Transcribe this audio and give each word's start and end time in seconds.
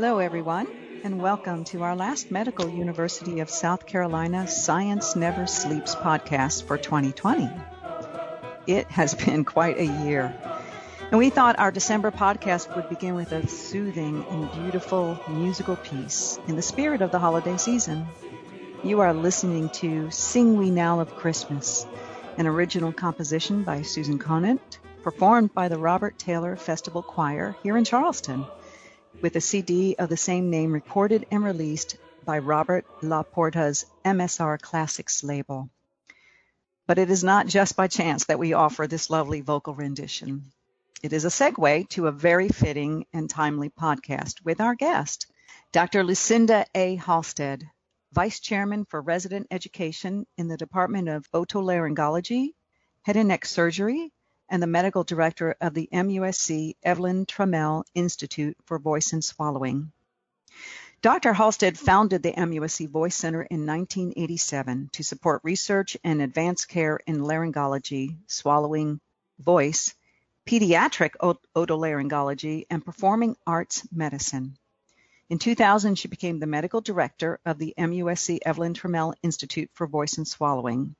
Hello, 0.00 0.20
everyone, 0.20 0.68
and 1.02 1.20
welcome 1.20 1.64
to 1.64 1.82
our 1.82 1.96
last 1.96 2.30
Medical 2.30 2.68
University 2.68 3.40
of 3.40 3.50
South 3.50 3.84
Carolina 3.84 4.46
Science 4.46 5.16
Never 5.16 5.48
Sleeps 5.48 5.96
podcast 5.96 6.62
for 6.68 6.78
2020. 6.78 7.50
It 8.68 8.88
has 8.92 9.14
been 9.26 9.44
quite 9.44 9.76
a 9.76 10.04
year. 10.04 10.40
And 11.10 11.18
we 11.18 11.30
thought 11.30 11.58
our 11.58 11.72
December 11.72 12.12
podcast 12.12 12.76
would 12.76 12.88
begin 12.88 13.16
with 13.16 13.32
a 13.32 13.48
soothing 13.48 14.24
and 14.30 14.52
beautiful 14.62 15.18
musical 15.30 15.74
piece 15.74 16.38
in 16.46 16.54
the 16.54 16.62
spirit 16.62 17.02
of 17.02 17.10
the 17.10 17.18
holiday 17.18 17.56
season. 17.56 18.06
You 18.84 19.00
are 19.00 19.12
listening 19.12 19.68
to 19.80 20.12
Sing 20.12 20.56
We 20.56 20.70
Now 20.70 21.00
of 21.00 21.16
Christmas, 21.16 21.88
an 22.36 22.46
original 22.46 22.92
composition 22.92 23.64
by 23.64 23.82
Susan 23.82 24.20
Conant, 24.20 24.78
performed 25.02 25.52
by 25.54 25.66
the 25.66 25.78
Robert 25.78 26.20
Taylor 26.20 26.54
Festival 26.54 27.02
Choir 27.02 27.56
here 27.64 27.76
in 27.76 27.84
Charleston 27.84 28.46
with 29.20 29.34
a 29.36 29.40
CD 29.40 29.96
of 29.98 30.08
the 30.08 30.16
same 30.16 30.50
name 30.50 30.72
recorded 30.72 31.26
and 31.30 31.42
released 31.42 31.96
by 32.24 32.38
Robert 32.38 32.84
LaPorta's 33.02 33.86
MSR 34.04 34.60
Classics 34.60 35.24
label. 35.24 35.70
But 36.86 36.98
it 36.98 37.10
is 37.10 37.24
not 37.24 37.46
just 37.46 37.76
by 37.76 37.88
chance 37.88 38.26
that 38.26 38.38
we 38.38 38.52
offer 38.52 38.86
this 38.86 39.10
lovely 39.10 39.40
vocal 39.40 39.74
rendition. 39.74 40.52
It 41.02 41.12
is 41.12 41.24
a 41.24 41.28
segue 41.28 41.88
to 41.90 42.06
a 42.06 42.12
very 42.12 42.48
fitting 42.48 43.06
and 43.12 43.28
timely 43.28 43.70
podcast 43.70 44.44
with 44.44 44.60
our 44.60 44.74
guest, 44.74 45.26
Dr. 45.72 46.04
Lucinda 46.04 46.66
A. 46.74 46.96
Halstead, 46.96 47.64
Vice 48.12 48.40
Chairman 48.40 48.84
for 48.84 49.00
Resident 49.00 49.46
Education 49.50 50.26
in 50.36 50.48
the 50.48 50.56
Department 50.56 51.08
of 51.08 51.30
Otolaryngology, 51.32 52.54
Head 53.02 53.16
and 53.16 53.28
Neck 53.28 53.44
Surgery, 53.44 54.12
and 54.48 54.62
the 54.62 54.66
medical 54.66 55.04
director 55.04 55.56
of 55.60 55.74
the 55.74 55.88
MUSC 55.92 56.76
Evelyn 56.82 57.26
Trammell 57.26 57.84
Institute 57.94 58.56
for 58.64 58.78
Voice 58.78 59.12
and 59.12 59.24
Swallowing. 59.24 59.92
Dr. 61.00 61.32
Halstead 61.32 61.78
founded 61.78 62.22
the 62.24 62.32
MUSC 62.32 62.88
Voice 62.88 63.14
Center 63.14 63.42
in 63.42 63.66
1987 63.66 64.90
to 64.92 65.04
support 65.04 65.42
research 65.44 65.96
and 66.02 66.20
advanced 66.20 66.68
care 66.68 66.98
in 67.06 67.20
laryngology, 67.20 68.16
swallowing, 68.26 69.00
voice, 69.38 69.94
pediatric 70.44 71.12
otolaryngology, 71.54 72.66
and 72.68 72.84
performing 72.84 73.36
arts 73.46 73.86
medicine. 73.92 74.56
In 75.30 75.38
2000, 75.38 75.96
she 75.96 76.08
became 76.08 76.40
the 76.40 76.46
medical 76.46 76.80
director 76.80 77.38
of 77.44 77.58
the 77.58 77.74
MUSC 77.78 78.38
Evelyn 78.44 78.74
Trammell 78.74 79.14
Institute 79.22 79.70
for 79.74 79.86
Voice 79.86 80.16
and 80.16 80.26
Swallowing. 80.26 80.96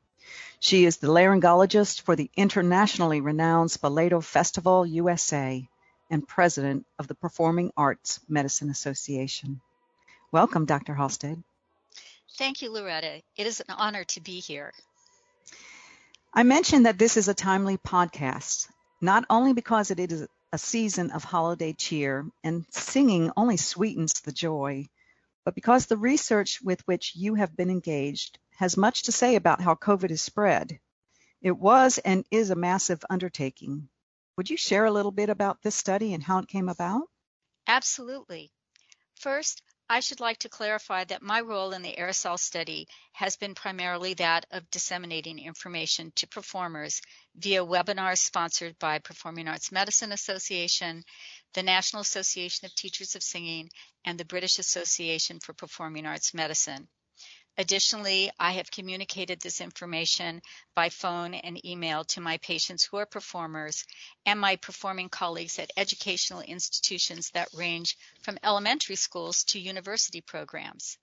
She 0.61 0.84
is 0.84 0.97
the 0.97 1.09
laryngologist 1.09 2.03
for 2.03 2.17
the 2.17 2.31
internationally 2.37 3.21
renowned 3.21 3.71
Spoleto 3.71 4.23
Festival 4.23 4.84
USA 4.84 5.69
and 6.11 6.27
president 6.27 6.87
of 6.98 7.07
the 7.07 7.15
Performing 7.15 7.73
Arts 7.77 8.21
Medicine 8.29 8.71
Association. 8.71 9.61
Welcome, 10.33 10.67
Dr. 10.67 10.95
Halstead. 10.95 11.43
Thank 12.37 12.62
you, 12.62 12.71
Loretta. 12.73 13.23
It 13.37 13.47
is 13.47 13.61
an 13.61 13.75
honor 13.77 14.05
to 14.05 14.21
be 14.21 14.41
here. 14.41 14.73
I 16.33 16.43
mentioned 16.43 16.87
that 16.87 16.99
this 16.99 17.17
is 17.17 17.29
a 17.29 17.34
timely 17.34 17.79
podcast, 17.79 18.69
not 19.01 19.25
only 19.31 19.53
because 19.53 19.91
it 19.91 19.99
is 19.99 20.27
a 20.53 20.59
season 20.59 21.11
of 21.11 21.25
holiday 21.25 21.73
cheer 21.73 22.27
and 22.45 22.65
singing 22.71 23.33
only 23.37 23.56
sweetens 23.56 24.21
the 24.21 24.33
joy, 24.33 24.87
but 25.45 25.55
because 25.55 25.87
the 25.87 25.97
research 25.97 26.61
with 26.62 26.87
which 26.87 27.15
you 27.17 27.34
have 27.34 27.56
been 27.56 27.71
engaged 27.71 28.39
has 28.59 28.77
much 28.77 29.05
to 29.05 29.12
say 29.12 29.37
about 29.37 29.61
how 29.61 29.77
COVID 29.77 30.11
is 30.11 30.20
spread. 30.20 30.81
It 31.41 31.56
was 31.56 31.98
and 31.98 32.25
is 32.33 32.51
a 32.51 32.56
massive 32.56 33.05
undertaking. 33.09 33.89
Would 34.37 34.50
you 34.50 34.56
share 34.56 34.84
a 34.84 34.91
little 34.91 35.12
bit 35.12 35.31
about 35.31 35.62
this 35.62 35.77
study 35.77 36.12
and 36.12 36.21
how 36.21 36.41
it 36.41 36.49
came 36.49 36.69
about? 36.69 37.03
Absolutely. 37.69 38.50
First, 39.15 39.62
I 39.88 40.00
should 40.00 40.19
like 40.19 40.38
to 40.38 40.49
clarify 40.49 41.05
that 41.05 41.22
my 41.22 41.41
role 41.41 41.72
in 41.72 41.82
the 41.82 41.94
aerosol 41.97 42.37
study 42.37 42.88
has 43.12 43.37
been 43.37 43.55
primarily 43.55 44.15
that 44.15 44.44
of 44.50 44.69
disseminating 44.72 45.38
information 45.38 46.11
to 46.16 46.27
performers 46.27 47.00
via 47.37 47.65
webinars 47.65 48.19
sponsored 48.19 48.77
by 48.81 48.99
Performing 48.99 49.47
Arts 49.47 49.71
Medicine 49.71 50.11
Association, 50.11 51.05
the 51.55 51.62
National 51.62 52.03
Association 52.03 52.66
of 52.66 52.75
Teachers 52.75 53.15
of 53.15 53.22
Singing, 53.22 53.71
and 54.05 54.19
the 54.19 54.25
British 54.25 54.59
Association 54.59 55.38
for 55.38 55.53
Performing 55.53 56.06
Arts 56.06 56.34
Medicine. 56.34 56.88
Additionally, 57.60 58.30
I 58.38 58.52
have 58.52 58.70
communicated 58.70 59.41
this 59.41 59.60
information 59.60 60.41
by 60.76 60.91
phone 60.91 61.34
and 61.34 61.66
email 61.66 62.04
to 62.04 62.20
my 62.20 62.38
patients 62.38 62.84
who 62.84 62.98
are 62.98 63.06
performers 63.06 63.84
and 64.24 64.38
my 64.38 64.54
performing 64.54 65.08
colleagues 65.08 65.58
at 65.58 65.72
educational 65.76 66.41
institutions 66.41 67.30
that 67.30 67.52
range 67.52 67.96
from 68.22 68.38
elementary 68.44 68.94
schools 68.94 69.42
to 69.46 69.58
university 69.58 70.20
programs. 70.20 70.98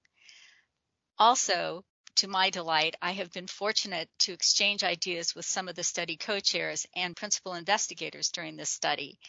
Also, 1.20 1.84
to 2.16 2.30
my 2.30 2.50
delight, 2.50 2.96
I 3.02 3.12
have 3.12 3.34
been 3.34 3.48
fortunate 3.48 4.10
to 4.20 4.32
exchange 4.32 4.82
ideas 4.82 5.36
with 5.36 5.46
some 5.46 5.68
of 5.68 5.76
the 5.76 5.84
study 5.84 6.16
co-chairs 6.16 6.86
and 6.96 7.18
principal 7.18 7.56
investigators 7.56 8.30
during 8.30 8.56
this 8.56 8.70
study. 8.70 9.20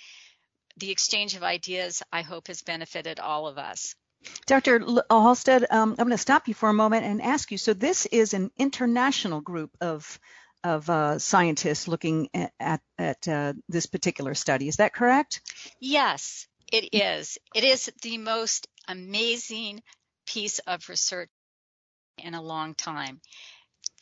The 0.77 0.93
exchange 0.93 1.35
of 1.35 1.43
ideas, 1.43 2.05
I 2.13 2.23
hope, 2.23 2.47
has 2.47 2.63
benefited 2.63 3.19
all 3.19 3.49
of 3.49 3.59
us. 3.59 3.97
Dr. 4.47 4.81
Halstead, 5.11 5.67
um, 5.71 5.91
I'm 5.91 6.07
going 6.07 6.11
to 6.11 6.19
stop 6.19 6.49
you 6.49 6.55
for 6.55 6.69
a 6.69 6.75
moment 6.75 7.05
and 7.05 7.23
ask 7.23 7.51
you. 7.51 7.59
So 7.59 7.75
this 7.75 8.07
is 8.07 8.35
an 8.35 8.51
international 8.59 9.41
group 9.41 9.71
of 9.81 10.19
of 10.65 10.91
uh, 10.91 11.19
scientists 11.19 11.87
looking 11.87 12.29
at 12.35 12.53
at, 12.59 12.81
at 12.99 13.29
uh, 13.29 13.53
this 13.69 13.87
particular 13.87 14.35
study. 14.35 14.69
Is 14.69 14.77
that 14.77 14.95
correct? 14.95 15.41
Yes, 15.81 16.47
it 16.73 16.89
is. 16.93 17.39
It 17.55 17.65
is 17.65 17.91
the 18.03 18.19
most 18.19 18.67
amazing 18.89 19.83
piece 20.27 20.59
of 20.61 20.89
research 20.89 21.31
in 22.19 22.35
a 22.35 22.43
long 22.43 22.75
time. 22.75 23.21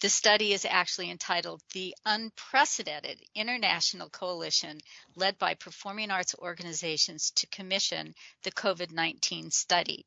The 0.04 0.10
study 0.10 0.52
is 0.52 0.66
actually 0.66 1.08
entitled 1.08 1.62
The 1.72 1.96
Unprecedented 2.04 3.26
International 3.34 4.10
Coalition 4.10 4.82
led 5.14 5.38
by 5.38 5.54
performing 5.54 6.10
arts 6.10 6.34
organizations 6.34 7.30
to 7.36 7.46
commission 7.46 8.14
the 8.42 8.52
COVID 8.52 8.90
19 8.90 9.50
study. 9.50 10.04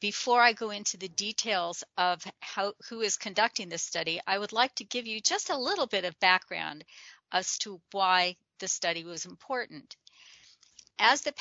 Before 0.00 0.42
I 0.42 0.52
go 0.52 0.70
into 0.70 0.96
the 0.96 1.08
details 1.08 1.84
of 1.96 2.24
how, 2.40 2.74
who 2.88 3.02
is 3.02 3.16
conducting 3.16 3.68
this 3.68 3.84
study, 3.84 4.20
I 4.26 4.36
would 4.36 4.52
like 4.52 4.74
to 4.74 4.84
give 4.84 5.06
you 5.06 5.20
just 5.20 5.48
a 5.48 5.56
little 5.56 5.86
bit 5.86 6.04
of 6.04 6.18
background 6.18 6.84
as 7.30 7.56
to 7.58 7.80
why 7.92 8.36
the 8.58 8.66
study 8.66 9.04
was 9.04 9.26
important. 9.26 9.94
As 10.98 11.20
the 11.20 11.34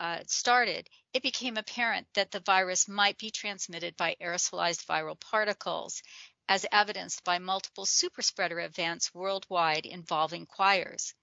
uh, 0.00 0.20
started, 0.26 0.88
it 1.12 1.22
became 1.22 1.58
apparent 1.58 2.06
that 2.14 2.30
the 2.30 2.40
virus 2.40 2.88
might 2.88 3.18
be 3.18 3.30
transmitted 3.30 3.94
by 3.98 4.16
aerosolized 4.20 4.86
viral 4.86 5.20
particles, 5.20 6.02
as 6.50 6.66
evidenced 6.72 7.22
by 7.22 7.38
multiple 7.38 7.86
superspreader 7.86 8.62
events 8.64 9.14
worldwide 9.14 9.86
involving 9.86 10.44
choirs. 10.44 11.14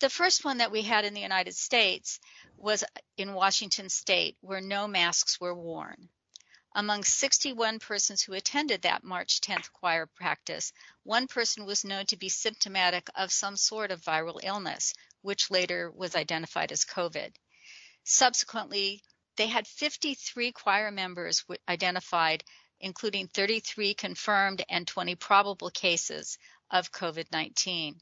The 0.00 0.08
first 0.08 0.46
one 0.46 0.58
that 0.58 0.72
we 0.72 0.80
had 0.80 1.04
in 1.04 1.12
the 1.12 1.20
United 1.20 1.54
States 1.54 2.18
was 2.56 2.82
in 3.18 3.34
Washington 3.34 3.90
state, 3.90 4.38
where 4.40 4.62
no 4.62 4.88
masks 4.88 5.38
were 5.38 5.54
worn. 5.54 6.08
Among 6.74 7.04
61 7.04 7.80
persons 7.80 8.22
who 8.22 8.32
attended 8.32 8.80
that 8.82 9.04
March 9.04 9.42
10th 9.42 9.70
choir 9.72 10.06
practice, 10.06 10.72
one 11.02 11.26
person 11.26 11.66
was 11.66 11.84
known 11.84 12.06
to 12.06 12.16
be 12.16 12.30
symptomatic 12.30 13.10
of 13.14 13.30
some 13.30 13.58
sort 13.58 13.90
of 13.90 14.00
viral 14.00 14.40
illness, 14.42 14.94
which 15.20 15.50
later 15.50 15.90
was 15.90 16.16
identified 16.16 16.72
as 16.72 16.86
COVID. 16.86 17.34
Subsequently, 18.04 19.02
they 19.36 19.48
had 19.48 19.66
53 19.66 20.52
choir 20.52 20.90
members 20.90 21.44
identified, 21.68 22.42
including 22.82 23.28
33 23.28 23.94
confirmed 23.94 24.64
and 24.68 24.86
20 24.86 25.14
probable 25.14 25.70
cases 25.70 26.36
of 26.70 26.92
COVID 26.92 27.30
19. 27.32 28.00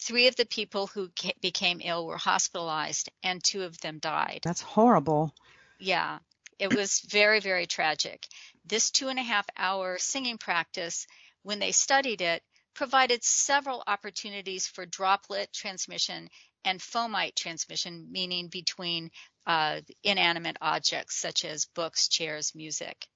Three 0.00 0.26
of 0.26 0.36
the 0.36 0.44
people 0.44 0.88
who 0.88 1.10
became 1.40 1.80
ill 1.82 2.04
were 2.04 2.18
hospitalized, 2.18 3.08
and 3.22 3.42
two 3.42 3.62
of 3.62 3.80
them 3.80 4.00
died. 4.00 4.40
That's 4.42 4.60
horrible. 4.60 5.32
Yeah, 5.78 6.18
it 6.58 6.74
was 6.74 7.00
very, 7.00 7.40
very 7.40 7.66
tragic. 7.66 8.26
This 8.64 8.90
two 8.90 9.08
and 9.08 9.18
a 9.18 9.22
half 9.22 9.46
hour 9.56 9.98
singing 9.98 10.36
practice, 10.36 11.06
when 11.42 11.60
they 11.60 11.72
studied 11.72 12.20
it, 12.20 12.42
provided 12.74 13.22
several 13.22 13.84
opportunities 13.86 14.66
for 14.66 14.84
droplet 14.84 15.52
transmission 15.52 16.28
and 16.64 16.80
fomite 16.80 17.36
transmission, 17.36 18.10
meaning 18.10 18.48
between 18.48 19.10
uh, 19.46 19.80
inanimate 20.02 20.56
objects 20.60 21.16
such 21.16 21.44
as 21.44 21.66
books, 21.66 22.08
chairs, 22.08 22.54
music. 22.54 23.06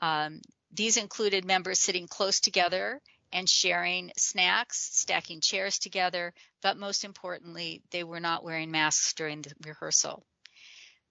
Um, 0.00 0.40
these 0.72 0.96
included 0.96 1.44
members 1.44 1.80
sitting 1.80 2.06
close 2.06 2.40
together 2.40 3.00
and 3.32 3.48
sharing 3.48 4.12
snacks, 4.16 4.78
stacking 4.92 5.40
chairs 5.40 5.78
together, 5.78 6.32
but 6.62 6.76
most 6.76 7.04
importantly, 7.04 7.82
they 7.90 8.04
were 8.04 8.20
not 8.20 8.44
wearing 8.44 8.70
masks 8.70 9.12
during 9.14 9.42
the 9.42 9.52
rehearsal. 9.66 10.24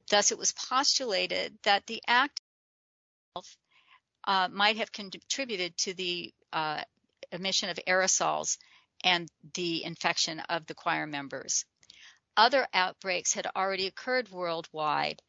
Thus, 0.09 0.31
it 0.31 0.37
was 0.37 0.51
postulated 0.53 1.57
that 1.63 1.85
the 1.85 2.01
act 2.07 2.41
uh, 4.25 4.47
might 4.51 4.77
have 4.77 4.91
contributed 4.91 5.77
to 5.77 5.93
the 5.93 6.33
uh, 6.53 6.81
emission 7.31 7.69
of 7.69 7.79
aerosols 7.87 8.57
and 9.03 9.29
the 9.53 9.83
infection 9.83 10.39
of 10.39 10.65
the 10.65 10.73
choir 10.73 11.05
members. 11.05 11.65
other 12.37 12.67
outbreaks 12.73 13.33
had 13.33 13.47
already 13.55 13.87
occurred 13.87 14.29
worldwide, 14.29 15.21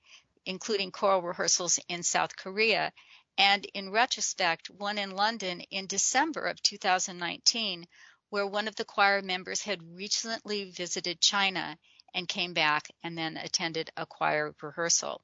including 0.45 0.93
choral 0.93 1.23
rehearsals 1.23 1.81
in 1.89 2.03
South 2.03 2.37
Korea, 2.37 2.93
and 3.39 3.65
in 3.67 3.91
retrospect, 3.91 4.69
one 4.69 4.99
in 4.99 5.13
London 5.13 5.61
in 5.71 5.87
December 5.87 6.47
of 6.47 6.61
2019, 6.61 7.87
where 8.31 8.47
one 8.47 8.67
of 8.67 8.75
the 8.75 8.85
choir 8.85 9.23
members 9.23 9.63
had 9.63 9.95
recently 9.95 10.71
visited 10.71 11.21
China 11.21 11.79
and 12.13 12.29
came 12.29 12.53
back 12.53 12.89
and 13.05 13.17
then 13.17 13.37
attended 13.37 13.91
a 13.97 14.05
choir 14.05 14.55
rehearsal. 14.61 15.23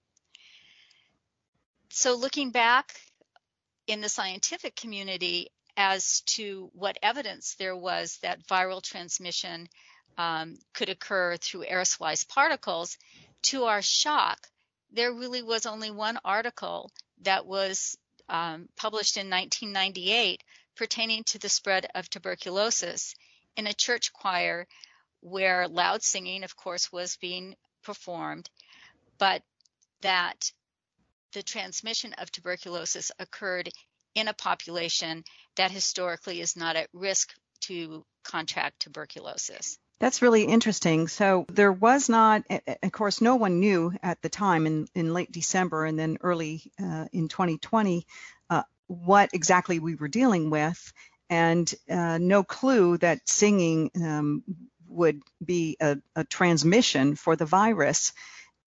So, 1.90 2.14
looking 2.14 2.50
back 2.50 2.94
in 3.88 4.00
the 4.00 4.08
scientific 4.08 4.76
community 4.76 5.50
as 5.76 6.20
to 6.20 6.70
what 6.72 6.98
evidence 7.02 7.56
there 7.56 7.76
was 7.76 8.18
that 8.22 8.46
viral 8.46 8.80
transmission 8.80 9.68
um, 10.16 10.56
could 10.72 10.88
occur 10.88 11.36
through 11.36 11.64
aerosolized 11.64 12.28
particles, 12.28 12.96
to 13.42 13.64
our 13.64 13.82
shock, 13.82 14.46
there 14.92 15.12
really 15.12 15.42
was 15.42 15.66
only 15.66 15.90
one 15.90 16.18
article 16.24 16.90
that 17.22 17.44
was 17.46 17.96
um, 18.28 18.68
published 18.76 19.16
in 19.16 19.30
1998 19.30 20.42
pertaining 20.76 21.24
to 21.24 21.38
the 21.38 21.48
spread 21.48 21.86
of 21.94 22.08
tuberculosis 22.10 23.14
in 23.56 23.66
a 23.66 23.72
church 23.72 24.12
choir 24.12 24.66
where 25.20 25.68
loud 25.68 26.02
singing, 26.02 26.44
of 26.44 26.56
course, 26.56 26.92
was 26.92 27.16
being 27.16 27.54
performed, 27.82 28.50
but 29.18 29.42
that 30.02 30.50
the 31.32 31.42
transmission 31.42 32.12
of 32.14 32.30
tuberculosis 32.30 33.10
occurred 33.18 33.70
in 34.14 34.28
a 34.28 34.34
population 34.34 35.24
that 35.56 35.70
historically 35.70 36.40
is 36.40 36.56
not 36.56 36.76
at 36.76 36.88
risk 36.92 37.34
to 37.60 38.04
contract 38.22 38.80
tuberculosis. 38.80 39.78
That's 40.00 40.22
really 40.22 40.44
interesting. 40.44 41.08
So 41.08 41.46
there 41.48 41.72
was 41.72 42.08
not, 42.08 42.42
of 42.82 42.92
course, 42.92 43.20
no 43.20 43.36
one 43.36 43.60
knew 43.60 43.92
at 44.02 44.20
the 44.22 44.28
time 44.28 44.66
in, 44.66 44.86
in 44.94 45.14
late 45.14 45.32
December 45.32 45.84
and 45.84 45.98
then 45.98 46.18
early 46.20 46.62
uh, 46.82 47.06
in 47.12 47.28
2020 47.28 48.06
uh, 48.50 48.62
what 48.86 49.30
exactly 49.32 49.78
we 49.78 49.94
were 49.94 50.08
dealing 50.08 50.50
with, 50.50 50.92
and 51.30 51.72
uh, 51.90 52.18
no 52.18 52.42
clue 52.42 52.98
that 52.98 53.28
singing 53.28 53.90
um, 53.96 54.44
would 54.88 55.22
be 55.44 55.76
a, 55.80 55.96
a, 56.14 56.24
transmission 56.24 57.16
for 57.16 57.34
the 57.36 57.46
virus. 57.46 58.12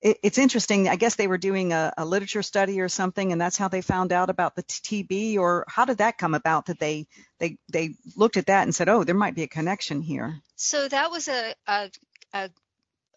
It, 0.01 0.17
it's 0.23 0.37
interesting. 0.37 0.87
I 0.87 0.95
guess 0.95 1.15
they 1.15 1.27
were 1.27 1.37
doing 1.37 1.73
a, 1.73 1.93
a, 1.97 2.05
literature 2.05 2.43
study 2.43 2.79
or 2.81 2.89
something, 2.89 3.31
and 3.31 3.41
that's 3.41 3.57
how 3.57 3.67
they 3.67 3.81
found 3.81 4.11
out 4.11 4.29
about 4.29 4.55
the 4.55 4.63
TB. 4.63 5.37
Or 5.37 5.65
how 5.67 5.85
did 5.85 5.97
that 5.97 6.17
come 6.17 6.33
about? 6.33 6.67
That 6.67 6.79
they 6.79 7.07
they 7.39 7.57
they 7.71 7.95
looked 8.15 8.37
at 8.37 8.45
that 8.47 8.63
and 8.63 8.75
said, 8.75 8.89
"Oh, 8.89 9.03
there 9.03 9.15
might 9.15 9.35
be 9.35 9.43
a 9.43 9.47
connection 9.47 10.01
here." 10.01 10.39
So 10.55 10.87
that 10.87 11.09
was 11.09 11.27
a 11.27 11.55
a, 11.67 11.91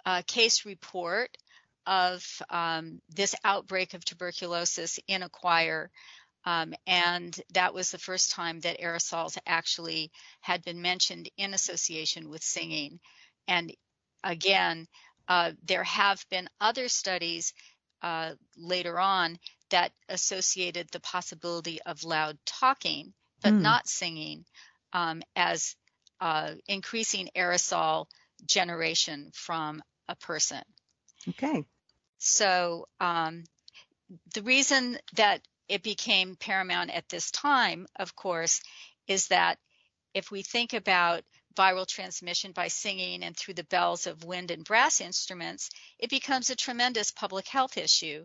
a 0.07 0.23
case 0.23 0.65
report 0.65 1.37
of 1.87 2.25
um, 2.51 3.01
this 3.15 3.35
outbreak 3.45 3.95
of 3.95 4.05
tuberculosis 4.05 4.99
in 5.07 5.23
a 5.23 5.29
choir. 5.29 5.91
Um, 6.45 6.73
and 6.87 7.39
that 7.53 7.75
was 7.75 7.91
the 7.91 7.99
first 7.99 8.31
time 8.31 8.61
that 8.61 8.81
aerosols 8.81 9.37
actually 9.47 10.11
had 10.41 10.63
been 10.63 10.81
mentioned 10.81 11.29
in 11.37 11.53
association 11.53 12.31
with 12.31 12.43
singing. 12.43 13.01
And 13.47 13.75
again, 14.25 14.87
uh, 15.31 15.53
there 15.63 15.85
have 15.85 16.27
been 16.29 16.49
other 16.61 16.89
studies 16.89 17.55
uh, 18.03 18.33
later 18.59 18.99
on 18.99 19.39
that 19.71 19.93
associated 20.09 20.89
the 20.91 20.99
possibility 20.99 21.81
of 21.87 22.03
loud 22.03 22.37
talking, 22.45 23.15
but 23.41 23.53
mm. 23.53 23.61
not 23.61 23.89
singing, 23.89 24.45
um, 24.93 25.23
as 25.37 25.77
uh, 26.21 26.51
increasing 26.67 27.31
aerosol 27.37 28.07
generation 28.45 29.31
from 29.33 29.81
a 30.09 30.17
person. 30.17 30.63
Okay. 31.29 31.65
So 32.19 32.89
um, 32.99 33.45
the 34.35 34.43
reason 34.43 34.99
that 35.15 35.43
it 35.69 35.85
became 35.85 36.35
paramount 36.35 36.91
at 36.91 37.09
this 37.09 37.31
time, 37.31 37.87
of 37.97 38.17
course, 38.17 38.63
is 39.07 39.29
that 39.29 39.59
if 40.13 40.33
we 40.33 40.43
think 40.43 40.73
about 40.73 41.23
viral 41.55 41.87
transmission 41.87 42.53
by 42.53 42.69
singing 42.69 43.23
and 43.23 43.37
through 43.37 43.55
the 43.55 43.65
bells 43.65 44.07
of 44.07 44.25
wind 44.25 44.51
and 44.51 44.65
brass 44.65 45.01
instruments, 45.01 45.71
it 45.99 46.11
becomes 46.11 46.51
a 46.51 46.57
tremendous 46.57 47.11
public 47.11 47.49
health 47.49 47.77
issue. 47.77 48.25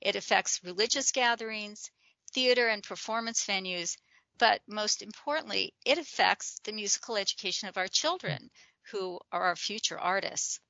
It 0.00 0.16
affects 0.16 0.62
religious 0.62 1.12
gatherings, 1.12 1.90
theater 2.32 2.68
and 2.68 2.82
performance 2.82 3.44
venues, 3.46 3.96
but 4.38 4.60
most 4.66 5.02
importantly, 5.02 5.72
it 5.84 5.98
affects 5.98 6.60
the 6.64 6.72
musical 6.72 7.16
education 7.16 7.68
of 7.68 7.76
our 7.76 7.88
children, 7.88 8.50
who 8.90 9.18
are 9.32 9.44
our 9.44 9.56
future 9.56 9.98
artists. 9.98 10.60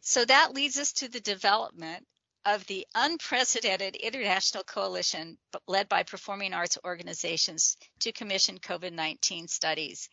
So 0.00 0.24
that 0.24 0.52
leads 0.52 0.78
us 0.78 0.92
to 0.94 1.08
the 1.08 1.20
development 1.20 2.06
of 2.44 2.66
the 2.66 2.86
unprecedented 2.94 3.96
international 3.96 4.62
coalition 4.64 5.38
led 5.66 5.88
by 5.88 6.02
performing 6.02 6.52
arts 6.52 6.76
organizations 6.84 7.78
to 8.00 8.12
commission 8.12 8.58
COVID 8.58 8.92
19 8.92 9.48
studies. 9.48 10.10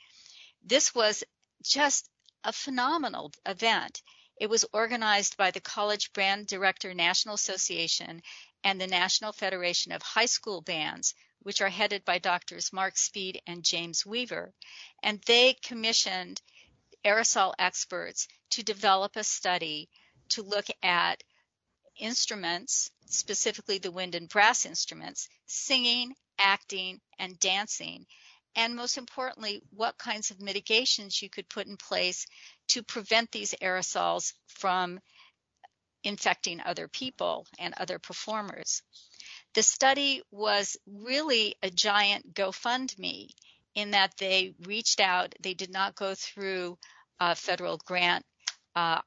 This 0.64 0.94
was 0.94 1.24
just 1.64 2.10
a 2.44 2.54
phenomenal 2.54 3.32
event. 3.46 4.02
It 4.40 4.50
was 4.50 4.66
organized 4.74 5.38
by 5.38 5.52
the 5.52 5.62
College 5.62 6.14
Band 6.14 6.48
Director 6.48 6.94
National 6.94 7.36
Association 7.36 8.22
and 8.64 8.80
the 8.80 8.88
National 8.88 9.34
Federation 9.34 9.92
of 9.92 10.02
High 10.02 10.26
School 10.26 10.62
Bands, 10.62 11.14
which 11.40 11.62
are 11.62 11.70
headed 11.70 12.06
by 12.06 12.20
doctors 12.20 12.74
Mark 12.74 12.98
Spede 12.98 13.42
and 13.48 13.64
James 13.64 14.06
Weaver. 14.06 14.54
And 15.04 15.22
they 15.22 15.54
commissioned 15.54 16.42
aerosol 17.04 17.54
experts 17.58 18.28
to 18.52 18.64
develop 18.64 19.16
a 19.16 19.24
study 19.24 19.90
to 20.30 20.44
look 20.44 20.68
at 20.84 21.24
instruments, 22.00 22.92
specifically 23.06 23.78
the 23.78 23.92
wind 23.92 24.16
and 24.16 24.30
brass 24.30 24.66
instruments, 24.66 25.28
singing, 25.46 26.16
acting, 26.40 27.02
and 27.20 27.40
dancing. 27.40 28.06
And 28.56 28.76
most 28.76 28.98
importantly, 28.98 29.62
what 29.72 29.98
kinds 29.98 30.32
of 30.32 30.42
mitigations 30.42 31.22
you 31.22 31.30
could 31.30 31.50
put 31.50 31.68
in 31.68 31.78
place 31.78 32.28
to 32.70 32.84
prevent 32.84 33.32
these 33.32 33.56
aerosols 33.62 34.34
from 34.48 35.00
infecting 36.04 36.60
other 36.62 36.88
people 36.88 37.46
and 37.60 37.74
other 37.78 38.00
performers. 38.00 38.82
The 39.54 39.64
study 39.64 40.22
was 40.32 40.78
really 40.86 41.56
a 41.62 41.70
giant 41.70 42.34
GoFundMe 42.34 43.30
in 43.76 43.92
that 43.92 44.18
they 44.18 44.54
reached 44.66 45.00
out, 45.00 45.34
they 45.40 45.54
did 45.54 45.72
not 45.72 45.96
go 45.96 46.14
through 46.16 46.78
a 47.20 47.36
federal 47.36 47.78
grant 47.78 48.26
uh, 48.76 49.02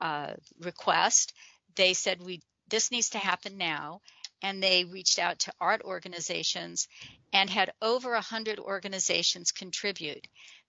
uh, 0.00 0.34
request 0.60 1.32
they 1.76 1.94
said 1.94 2.22
we 2.22 2.40
this 2.68 2.90
needs 2.90 3.10
to 3.10 3.18
happen 3.18 3.56
now 3.56 4.00
and 4.42 4.62
they 4.62 4.84
reached 4.84 5.18
out 5.18 5.40
to 5.40 5.52
art 5.60 5.82
organizations 5.82 6.86
and 7.32 7.50
had 7.50 7.72
over 7.80 8.12
100 8.12 8.58
organizations 8.58 9.52
contribute. 9.52 10.26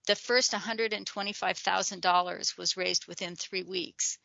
The 0.07 0.15
first 0.15 0.51
$125,000 0.51 2.57
was 2.57 2.77
raised 2.77 3.05
within 3.07 3.35
three 3.35 3.63
weeks, 3.63 4.17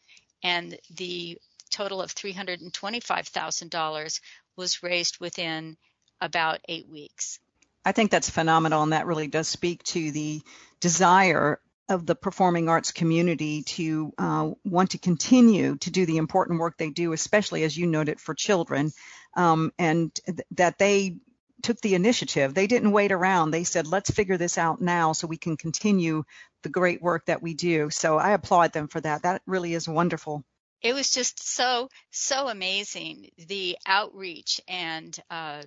and 0.42 0.78
the 0.94 1.38
total 1.70 2.00
of 2.00 2.14
$325,000 2.14 4.20
was 4.56 4.82
raised 4.82 5.20
within 5.20 5.76
about 6.20 6.60
eight 6.68 6.88
weeks. 6.88 7.38
I 7.84 7.92
think 7.92 8.10
that's 8.10 8.30
phenomenal, 8.30 8.82
and 8.82 8.92
that 8.92 9.06
really 9.06 9.28
does 9.28 9.48
speak 9.48 9.82
to 9.84 10.10
the 10.10 10.42
desire 10.80 11.60
of 11.88 12.06
the 12.06 12.14
performing 12.14 12.68
arts 12.68 12.92
community 12.92 13.62
to 13.62 14.12
uh, 14.18 14.50
want 14.64 14.90
to 14.90 14.98
continue 14.98 15.76
to 15.76 15.90
do 15.90 16.04
the 16.06 16.16
important 16.16 16.58
work 16.58 16.76
they 16.76 16.90
do, 16.90 17.12
especially 17.12 17.62
as 17.62 17.76
you 17.76 17.86
noted 17.86 18.20
for 18.20 18.34
children, 18.34 18.92
um, 19.34 19.72
and 19.78 20.14
th- 20.26 20.40
that 20.52 20.78
they 20.78 21.16
took 21.62 21.80
the 21.80 21.94
initiative. 21.94 22.54
They 22.54 22.66
didn't 22.66 22.92
wait 22.92 23.12
around. 23.12 23.50
They 23.50 23.64
said, 23.64 23.86
let's 23.86 24.10
figure 24.10 24.36
this 24.36 24.58
out 24.58 24.80
now 24.80 25.12
so 25.12 25.26
we 25.26 25.36
can 25.36 25.56
continue 25.56 26.24
the 26.62 26.68
great 26.68 27.00
work 27.00 27.26
that 27.26 27.42
we 27.42 27.54
do. 27.54 27.90
So 27.90 28.18
I 28.18 28.30
applaud 28.30 28.72
them 28.72 28.88
for 28.88 29.00
that. 29.00 29.22
That 29.22 29.42
really 29.46 29.74
is 29.74 29.88
wonderful. 29.88 30.44
It 30.82 30.94
was 30.94 31.10
just 31.10 31.42
so, 31.42 31.88
so 32.10 32.48
amazing 32.48 33.30
the 33.48 33.78
outreach 33.86 34.60
and 34.68 35.16
uh, 35.30 35.62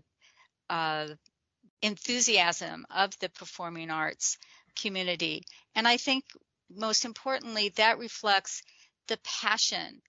uh, 0.70 1.08
enthusiasm 1.82 2.86
of 2.90 3.18
the 3.20 3.30
performing 3.30 3.90
arts 3.90 4.38
community. 4.82 5.44
And 5.76 5.88
I 5.88 5.98
think 5.98 6.24
most 6.70 7.06
importantly, 7.06 7.70
that 7.76 7.98
reflects 7.98 8.62
the 9.08 9.18
passion 9.42 10.02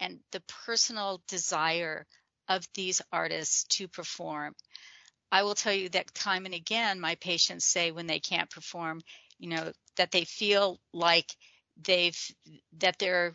and 0.00 0.20
the 0.32 0.42
personal 0.66 1.22
desire 1.28 2.06
of 2.48 2.66
these 2.74 3.00
artists 3.12 3.64
to 3.64 3.88
perform. 3.88 4.54
I 5.32 5.42
will 5.42 5.54
tell 5.54 5.72
you 5.72 5.88
that 5.90 6.14
time 6.14 6.46
and 6.46 6.54
again, 6.54 7.00
my 7.00 7.16
patients 7.16 7.64
say 7.64 7.90
when 7.90 8.06
they 8.06 8.20
can't 8.20 8.50
perform, 8.50 9.00
you 9.38 9.48
know, 9.48 9.72
that 9.96 10.12
they 10.12 10.24
feel 10.24 10.78
like 10.92 11.34
they've, 11.82 12.18
that 12.78 12.98
their 12.98 13.34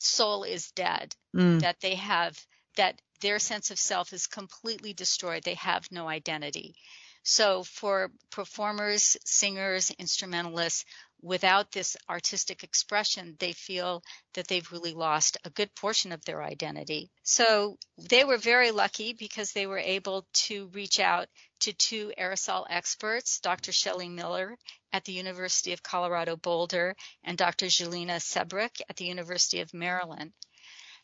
soul 0.00 0.44
is 0.44 0.70
dead, 0.70 1.14
mm. 1.36 1.60
that 1.60 1.80
they 1.80 1.96
have, 1.96 2.38
that 2.76 3.00
their 3.20 3.38
sense 3.38 3.70
of 3.70 3.78
self 3.78 4.12
is 4.12 4.26
completely 4.26 4.92
destroyed. 4.94 5.42
They 5.42 5.54
have 5.54 5.86
no 5.90 6.08
identity. 6.08 6.74
So 7.22 7.62
for 7.64 8.10
performers, 8.30 9.16
singers, 9.24 9.90
instrumentalists, 9.98 10.84
without 11.20 11.72
this 11.72 11.96
artistic 12.08 12.62
expression, 12.62 13.36
they 13.38 13.52
feel 13.52 14.02
that 14.34 14.46
they've 14.46 14.70
really 14.70 14.94
lost 14.94 15.36
a 15.44 15.50
good 15.50 15.74
portion 15.74 16.12
of 16.12 16.24
their 16.24 16.42
identity. 16.42 17.10
So 17.22 17.78
they 17.96 18.24
were 18.24 18.38
very 18.38 18.70
lucky 18.70 19.12
because 19.12 19.52
they 19.52 19.66
were 19.66 19.78
able 19.78 20.26
to 20.44 20.68
reach 20.68 21.00
out 21.00 21.28
to 21.60 21.72
two 21.72 22.12
aerosol 22.18 22.66
experts, 22.70 23.40
Dr. 23.40 23.72
Shelley 23.72 24.08
Miller 24.08 24.56
at 24.92 25.04
the 25.04 25.12
University 25.12 25.72
of 25.72 25.82
Colorado 25.82 26.36
Boulder 26.36 26.94
and 27.24 27.36
Dr. 27.36 27.66
Jelena 27.66 28.20
Srebric 28.20 28.80
at 28.88 28.96
the 28.96 29.06
University 29.06 29.60
of 29.60 29.74
Maryland. 29.74 30.32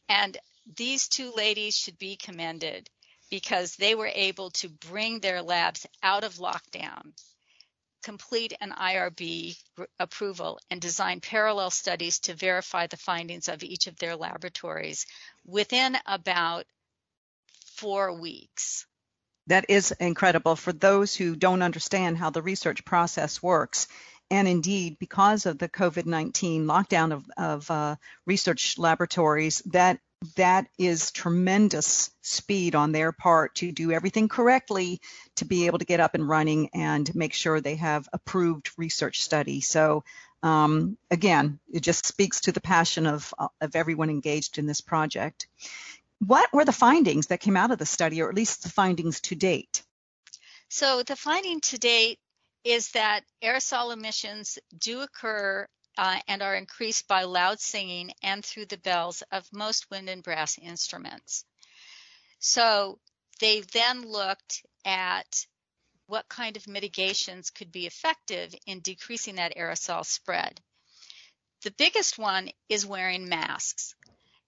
And 0.09 0.37
these 0.77 1.09
two 1.09 1.33
ladies 1.33 1.77
should 1.77 1.99
be 1.99 2.17
commended 2.17 2.89
because 3.31 3.77
they 3.77 3.95
were 3.95 4.11
able 4.15 4.51
to 4.51 4.69
bring 4.69 5.21
their 5.21 5.43
labs 5.43 5.87
out 6.03 6.25
of 6.25 6.35
lockdown 6.35 7.13
complete 8.05 8.53
an 8.61 8.71
IRB 8.71 9.57
approval 9.99 10.61
and 10.71 10.81
design 10.81 11.21
parallel 11.21 11.71
studies 11.71 12.21
to 12.21 12.35
verify 12.35 12.87
the 12.87 12.99
findings 12.99 13.49
of 13.49 13.65
each 13.65 13.87
of 13.87 13.97
their 13.97 14.15
laboratories 14.15 15.07
within 15.47 15.97
about 16.07 16.67
four 17.77 18.13
weeks. 18.13 18.87
That 19.47 19.65
is 19.69 19.91
incredible 19.93 20.55
for 20.55 20.73
those 20.73 21.17
who 21.17 21.35
don't 21.35 21.63
understand 21.63 22.19
how 22.19 22.31
the 22.31 22.43
research 22.43 22.85
process 22.85 23.43
works. 23.43 23.89
And 24.31 24.49
indeed, 24.49 24.99
because 24.99 25.47
of 25.47 25.59
the 25.59 25.69
COVID 25.69 26.07
19 26.07 26.65
lockdown 26.67 27.13
of, 27.13 27.25
of 27.37 27.71
uh, 27.71 27.97
research 28.27 28.79
laboratories, 28.79 29.63
that 29.67 29.99
that 30.37 30.67
is 30.79 31.11
tremendous 31.11 32.11
speed 32.23 32.75
on 32.75 32.93
their 32.93 33.13
part 33.13 33.55
to 33.57 33.73
do 33.73 33.93
everything 33.93 34.29
correctly 34.29 35.01
to 35.37 35.45
be 35.45 35.67
able 35.67 35.79
to 35.79 35.85
get 35.85 36.01
up 36.01 36.15
and 36.15 36.29
running 36.29 36.71
and 36.75 37.15
make 37.15 37.33
sure 37.33 37.61
they 37.61 37.77
have 37.77 38.09
approved 38.13 38.71
research 38.77 39.23
study. 39.23 39.61
So 39.61 40.05
um, 40.43 40.99
again, 41.11 41.59
it 41.73 41.81
just 41.81 42.07
speaks 42.07 42.43
to 42.43 42.53
the 42.53 42.61
passion 42.61 43.07
of, 43.07 43.33
of 43.61 43.75
everyone 43.75 44.11
engaged 44.11 44.59
in 44.59 44.67
this 44.67 44.81
project. 44.81 45.47
What 46.19 46.53
were 46.53 46.65
the 46.65 46.73
findings 46.73 47.29
that 47.29 47.41
came 47.41 47.57
out 47.57 47.71
of 47.71 47.79
the 47.79 47.87
study, 47.87 48.23
or 48.23 48.29
at 48.29 48.35
least 48.35 48.63
the 48.63 48.69
findings 48.69 49.21
to 49.23 49.35
date? 49.35 49.83
So 50.69 51.03
the 51.03 51.17
finding 51.17 51.61
to 51.63 51.79
date 51.79 52.19
is 52.63 52.91
that 52.93 53.23
aerosol 53.43 53.93
emissions 53.93 54.59
do 54.79 55.01
occur 55.01 55.67
uh, 55.97 56.19
and 56.29 56.43
are 56.43 56.55
increased 56.55 57.07
by 57.09 57.23
loud 57.23 57.61
singing 57.61 58.13
and 58.23 58.45
through 58.45 58.67
the 58.67 58.79
bells 58.79 59.23
of 59.31 59.53
most 59.53 59.91
wind 59.91 60.09
and 60.09 60.23
brass 60.23 60.59
instruments. 60.59 61.45
So 62.39 62.99
they 63.41 63.61
then 63.61 64.03
looked 64.03 64.65
at 64.85 65.47
what 66.07 66.29
kind 66.29 66.57
of 66.57 66.69
mitigations 66.69 67.51
could 67.51 67.73
be 67.73 67.87
effective 67.87 68.55
in 68.67 68.81
decreasing 68.81 69.37
that 69.37 69.57
aerosol 69.57 70.05
spread. 70.05 70.61
The 71.63 71.71
biggest 71.73 72.19
one 72.19 72.51
is 72.69 72.85
wearing 72.85 73.29
masks. 73.29 73.95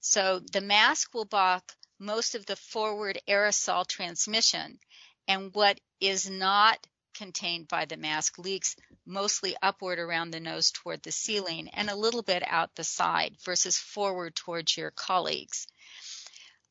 So 0.00 0.40
the 0.52 0.60
mask 0.60 1.14
will 1.14 1.24
block 1.24 1.72
most 1.98 2.34
of 2.34 2.44
the 2.44 2.56
forward 2.56 3.18
aerosol 3.26 3.86
transmission. 3.86 4.78
And 5.26 5.54
what 5.54 5.80
is 6.00 6.28
not 6.28 6.86
contained 7.16 7.68
by 7.68 7.84
the 7.84 7.96
mask 7.96 8.38
leaks 8.38 8.76
mostly 9.06 9.56
upward 9.62 9.98
around 9.98 10.30
the 10.30 10.40
nose 10.40 10.70
toward 10.70 11.02
the 11.02 11.12
ceiling 11.12 11.68
and 11.68 11.88
a 11.88 11.96
little 11.96 12.22
bit 12.22 12.42
out 12.46 12.74
the 12.74 12.84
side 12.84 13.36
versus 13.44 13.76
forward 13.76 14.34
towards 14.34 14.76
your 14.76 14.90
colleagues. 14.90 15.66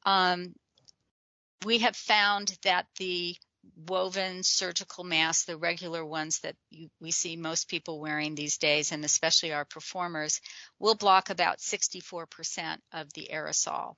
Um, 0.06 0.54
we 1.66 1.80
have 1.80 1.96
found 1.96 2.58
that 2.64 2.86
the 2.98 3.36
woven 3.88 4.44
surgical 4.44 5.04
masks, 5.04 5.46
the 5.46 5.58
regular 5.58 6.06
ones 6.06 6.40
that 6.40 6.56
you, 6.70 6.90
we 7.00 7.12
see 7.12 7.36
most 7.36 7.68
people 7.68 8.00
wearing 8.00 8.36
these 8.36 8.58
days, 8.58 8.92
and 8.92 9.04
especially 9.04 9.52
our 9.52 9.66
performers, 9.66 10.42
will 10.80 10.96
block 10.96 11.30
about 11.30 11.58
64% 11.58 12.78
of 12.94 13.12
the 13.14 13.30
aerosol. 13.34 13.96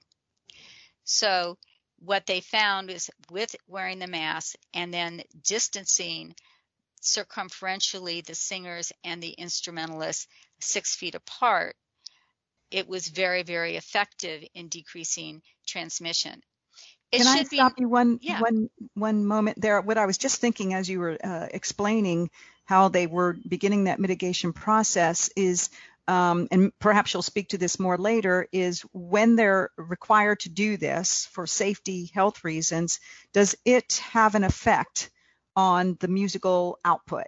So 1.03 1.57
what 1.99 2.25
they 2.25 2.41
found 2.41 2.89
is 2.89 3.09
with 3.31 3.55
wearing 3.67 3.99
the 3.99 4.07
mask 4.07 4.55
and 4.73 4.93
then 4.93 5.23
distancing 5.43 6.35
circumferentially 7.01 8.25
the 8.25 8.35
singers 8.35 8.91
and 9.03 9.21
the 9.21 9.29
instrumentalists 9.29 10.27
six 10.59 10.95
feet 10.95 11.15
apart, 11.15 11.75
it 12.71 12.87
was 12.87 13.07
very, 13.07 13.43
very 13.43 13.75
effective 13.75 14.43
in 14.53 14.67
decreasing 14.67 15.41
transmission. 15.65 16.41
It 17.11 17.19
Can 17.19 17.27
I 17.27 17.43
stop 17.43 17.75
be, 17.77 17.83
you 17.83 17.89
one, 17.89 18.19
yeah. 18.21 18.41
one, 18.41 18.69
one 18.93 19.25
moment 19.25 19.61
there? 19.61 19.79
What 19.79 19.97
I 19.97 20.05
was 20.05 20.17
just 20.17 20.41
thinking 20.41 20.73
as 20.73 20.89
you 20.89 20.99
were 20.99 21.17
uh, 21.23 21.47
explaining 21.51 22.29
how 22.65 22.89
they 22.89 23.07
were 23.07 23.37
beginning 23.47 23.85
that 23.85 23.99
mitigation 23.99 24.51
process 24.51 25.29
is 25.37 25.69
um, 26.07 26.47
and 26.51 26.71
perhaps 26.79 27.13
you'll 27.13 27.21
speak 27.21 27.49
to 27.49 27.57
this 27.57 27.79
more 27.79 27.97
later, 27.97 28.47
is 28.51 28.81
when 28.93 29.35
they're 29.35 29.69
required 29.77 30.39
to 30.41 30.49
do 30.49 30.77
this 30.77 31.27
for 31.31 31.45
safety 31.45 32.11
health 32.13 32.43
reasons, 32.43 32.99
does 33.33 33.55
it 33.65 34.01
have 34.11 34.35
an 34.35 34.43
effect 34.43 35.09
on 35.55 35.97
the 35.99 36.07
musical 36.07 36.79
output? 36.85 37.27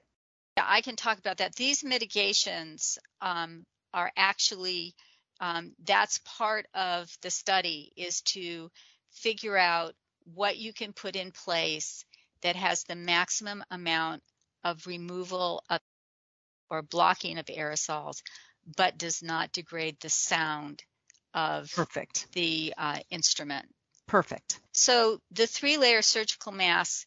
Yeah, 0.58 0.66
I 0.68 0.82
can 0.82 0.96
talk 0.96 1.18
about 1.18 1.38
that. 1.38 1.56
These 1.56 1.84
mitigations 1.84 2.98
um, 3.22 3.66
are 3.94 4.12
actually 4.16 4.94
um, 5.42 5.74
that's 5.86 6.20
part 6.26 6.66
of 6.74 7.10
the 7.22 7.30
study 7.30 7.92
is 7.96 8.22
to 8.22 8.70
figure 9.12 9.58
out 9.58 9.94
what 10.34 10.58
you 10.58 10.74
can 10.74 10.94
put 10.94 11.16
in 11.16 11.32
place 11.32 12.04
that 12.42 12.56
has 12.56 12.84
the 12.84 12.96
maximum 12.96 13.64
amount 13.72 14.22
of 14.64 14.86
removal 14.86 15.64
of 15.70 15.80
or 16.70 16.82
blocking 16.84 17.40
of 17.40 17.46
aerosols 17.46 18.22
but 18.78 18.98
does 18.98 19.22
not 19.22 19.52
degrade 19.52 19.98
the 20.00 20.10
sound 20.10 20.84
of 21.34 21.72
Perfect. 21.74 22.28
the 22.34 22.74
uh, 22.78 23.00
instrument. 23.10 23.68
Perfect. 24.08 24.60
So 24.72 25.20
the 25.32 25.48
three 25.48 25.78
layer 25.78 26.02
surgical 26.02 26.52
masks 26.52 27.06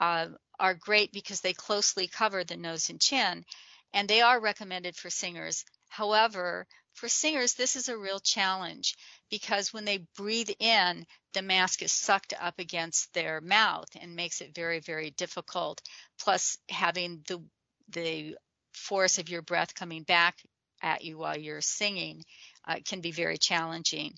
uh, 0.00 0.28
are 0.58 0.74
great 0.74 1.12
because 1.12 1.40
they 1.40 1.52
closely 1.52 2.06
cover 2.06 2.44
the 2.44 2.56
nose 2.56 2.90
and 2.90 3.00
chin, 3.00 3.44
and 3.92 4.08
they 4.08 4.20
are 4.20 4.40
recommended 4.40 4.96
for 4.96 5.10
singers. 5.10 5.64
However, 5.88 6.66
for 6.94 7.08
singers, 7.08 7.54
this 7.54 7.76
is 7.76 7.88
a 7.88 7.96
real 7.96 8.20
challenge 8.20 8.96
because 9.30 9.72
when 9.72 9.84
they 9.84 10.06
breathe 10.16 10.50
in, 10.58 11.06
the 11.34 11.42
mask 11.42 11.82
is 11.82 11.92
sucked 11.92 12.32
up 12.40 12.58
against 12.58 13.12
their 13.12 13.40
mouth 13.40 13.88
and 14.00 14.16
makes 14.16 14.40
it 14.40 14.54
very, 14.54 14.80
very 14.80 15.10
difficult. 15.10 15.82
Plus, 16.18 16.58
having 16.68 17.22
the 17.28 17.42
the 17.88 18.36
force 18.72 19.18
of 19.18 19.28
your 19.28 19.42
breath 19.42 19.74
coming 19.74 20.02
back 20.02 20.42
at 20.82 21.04
you 21.04 21.18
while 21.18 21.38
you're 21.38 21.60
singing 21.60 22.22
uh, 22.66 22.76
can 22.84 23.00
be 23.00 23.12
very 23.12 23.38
challenging. 23.38 24.14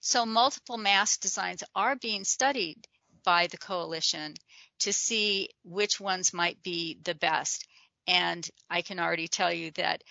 So 0.00 0.24
multiple 0.24 0.78
mask 0.78 1.20
designs 1.20 1.62
are 1.74 1.96
being 1.96 2.24
studied 2.24 2.86
by 3.22 3.48
the 3.48 3.58
coalition 3.58 4.34
to 4.80 4.92
see 4.92 5.50
which 5.62 6.00
ones 6.00 6.32
might 6.32 6.62
be 6.62 6.98
the 7.04 7.14
best. 7.14 7.66
And 8.06 8.48
I 8.68 8.82
can 8.82 8.98
already 8.98 9.28
tell 9.28 9.52
you 9.52 9.70
that 9.72 10.02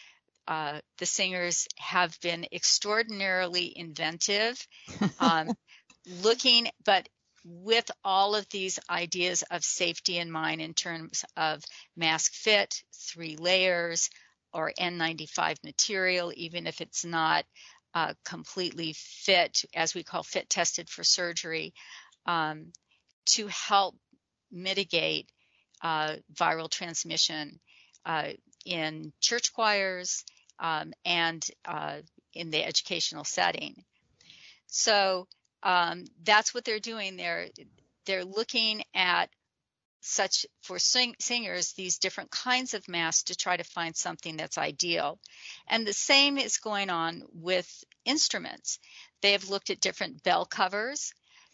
uh, 0.47 0.79
the 0.97 1.05
singers 1.05 1.67
have 1.77 2.19
been 2.21 2.45
extraordinarily 2.51 3.73
inventive, 3.75 4.65
um, 5.19 5.49
looking, 6.21 6.67
but 6.85 7.07
with 7.43 7.89
all 8.03 8.35
of 8.35 8.47
these 8.49 8.79
ideas 8.89 9.43
of 9.49 9.63
safety 9.63 10.17
in 10.17 10.29
mind 10.29 10.61
in 10.61 10.73
terms 10.73 11.23
of 11.37 11.63
mask 11.95 12.33
fit, 12.33 12.83
three 12.93 13.37
layers, 13.37 14.09
or 14.53 14.71
N95 14.79 15.63
material, 15.63 16.31
even 16.35 16.67
if 16.67 16.81
it's 16.81 17.05
not 17.05 17.45
uh, 17.93 18.13
completely 18.23 18.93
fit, 18.93 19.63
as 19.75 19.95
we 19.95 20.03
call 20.03 20.23
fit 20.23 20.49
tested 20.49 20.89
for 20.89 21.03
surgery, 21.03 21.73
um, 22.25 22.71
to 23.25 23.47
help 23.47 23.95
mitigate 24.51 25.29
uh, 25.81 26.15
viral 26.33 26.69
transmission 26.69 27.59
uh, 28.05 28.29
in 28.65 29.11
church 29.21 29.53
choirs 29.53 30.23
um, 30.59 30.93
and 31.05 31.45
uh, 31.65 31.97
in 32.33 32.49
the 32.49 32.63
educational 32.63 33.23
setting. 33.23 33.83
So 34.67 35.27
um, 35.63 36.05
that's 36.23 36.53
what 36.53 36.65
they're 36.65 36.79
doing. 36.79 37.17
They're 37.17 37.47
they're 38.05 38.25
looking 38.25 38.83
at 38.93 39.29
such 40.01 40.45
for 40.61 40.79
sing- 40.79 41.15
singers 41.19 41.73
these 41.73 41.97
different 41.97 42.31
kinds 42.31 42.73
of 42.73 42.87
masks 42.87 43.23
to 43.23 43.35
try 43.35 43.57
to 43.57 43.63
find 43.63 43.95
something 43.95 44.37
that's 44.37 44.57
ideal. 44.57 45.19
And 45.67 45.85
the 45.85 45.93
same 45.93 46.37
is 46.37 46.57
going 46.57 46.89
on 46.89 47.23
with 47.33 47.83
instruments. 48.05 48.79
They 49.21 49.33
have 49.33 49.49
looked 49.49 49.69
at 49.69 49.81
different 49.81 50.23
bell 50.23 50.45
covers 50.45 51.13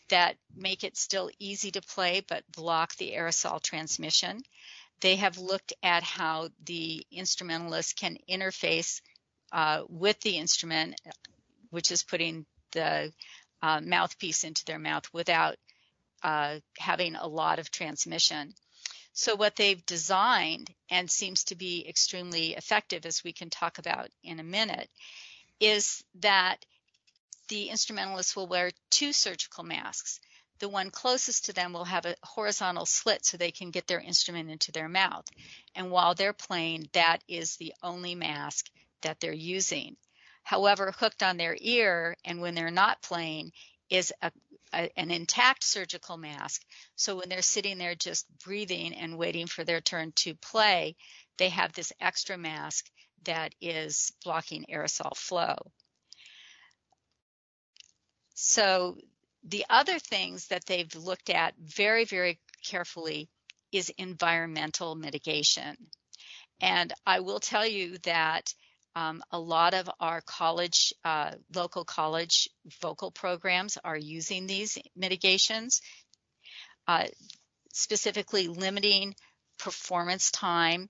that 0.09 0.37
make 0.55 0.83
it 0.83 0.97
still 0.97 1.31
easy 1.39 1.71
to 1.71 1.81
play 1.81 2.21
but 2.27 2.49
block 2.51 2.95
the 2.95 3.13
aerosol 3.13 3.61
transmission. 3.61 4.41
They 5.01 5.15
have 5.17 5.37
looked 5.37 5.73
at 5.83 6.03
how 6.03 6.49
the 6.63 7.05
instrumentalist 7.11 7.97
can 7.97 8.17
interface 8.29 9.01
uh, 9.51 9.83
with 9.89 10.19
the 10.21 10.37
instrument, 10.37 10.99
which 11.69 11.91
is 11.91 12.03
putting 12.03 12.45
the 12.71 13.11
uh, 13.61 13.81
mouthpiece 13.81 14.43
into 14.43 14.63
their 14.65 14.79
mouth 14.79 15.05
without 15.11 15.55
uh, 16.25 16.59
having 16.79 17.15
a 17.15 17.27
lot 17.27 17.59
of 17.59 17.69
transmission. 17.69 18.51
So, 19.13 19.35
what 19.35 19.55
they've 19.55 19.85
designed 19.85 20.73
and 20.89 21.09
seems 21.09 21.43
to 21.45 21.55
be 21.55 21.87
extremely 21.87 22.55
effective, 22.55 23.05
as 23.05 23.23
we 23.23 23.31
can 23.31 23.51
talk 23.51 23.77
about 23.77 24.09
in 24.23 24.39
a 24.39 24.43
minute, 24.43 24.89
is 25.59 26.03
that 26.15 26.65
the 27.47 27.69
instrumentalists 27.69 28.35
will 28.35 28.47
wear 28.47 28.71
two 28.89 29.13
surgical 29.13 29.63
masks. 29.63 30.19
The 30.57 30.67
one 30.67 30.89
closest 30.89 31.45
to 31.45 31.53
them 31.53 31.73
will 31.73 31.85
have 31.85 32.07
a 32.07 32.15
horizontal 32.23 32.87
slit 32.87 33.23
so 33.23 33.37
they 33.37 33.51
can 33.51 33.69
get 33.69 33.85
their 33.85 33.99
instrument 33.99 34.49
into 34.49 34.71
their 34.71 34.89
mouth. 34.89 35.25
And 35.75 35.91
while 35.91 36.15
they're 36.15 36.33
playing, 36.33 36.89
that 36.93 37.19
is 37.27 37.57
the 37.57 37.75
only 37.83 38.15
mask 38.15 38.65
that 39.01 39.19
they're 39.19 39.31
using. 39.31 39.95
However, 40.41 40.91
hooked 40.91 41.21
on 41.21 41.37
their 41.37 41.55
ear 41.59 42.17
and 42.25 42.41
when 42.41 42.55
they're 42.55 42.71
not 42.71 43.03
playing 43.03 43.51
is 43.89 44.11
a 44.21 44.31
a, 44.75 44.99
an 44.99 45.11
intact 45.11 45.63
surgical 45.63 46.17
mask. 46.17 46.61
So 46.95 47.17
when 47.17 47.29
they're 47.29 47.41
sitting 47.41 47.77
there 47.77 47.95
just 47.95 48.25
breathing 48.43 48.93
and 48.93 49.17
waiting 49.17 49.47
for 49.47 49.63
their 49.63 49.81
turn 49.81 50.11
to 50.17 50.35
play, 50.35 50.95
they 51.37 51.49
have 51.49 51.73
this 51.73 51.93
extra 51.99 52.37
mask 52.37 52.85
that 53.23 53.53
is 53.61 54.11
blocking 54.23 54.65
aerosol 54.71 55.15
flow. 55.15 55.55
So 58.35 58.97
the 59.43 59.65
other 59.69 59.99
things 59.99 60.47
that 60.47 60.65
they've 60.65 60.93
looked 60.95 61.29
at 61.29 61.53
very, 61.57 62.05
very 62.05 62.39
carefully 62.63 63.29
is 63.71 63.91
environmental 63.97 64.95
mitigation. 64.95 65.75
And 66.61 66.93
I 67.05 67.19
will 67.19 67.39
tell 67.39 67.65
you 67.65 67.97
that 67.99 68.53
um, 68.95 69.21
a 69.31 69.39
lot 69.39 69.73
of 69.73 69.89
our 69.99 70.21
college, 70.21 70.93
uh, 71.03 71.31
local 71.53 71.83
college 71.83 72.49
vocal 72.81 73.11
programs 73.11 73.77
are 73.83 73.97
using 73.97 74.47
these 74.47 74.77
mitigations, 74.95 75.81
uh, 76.87 77.05
specifically 77.73 78.47
limiting 78.47 79.13
performance 79.57 80.31
time 80.31 80.89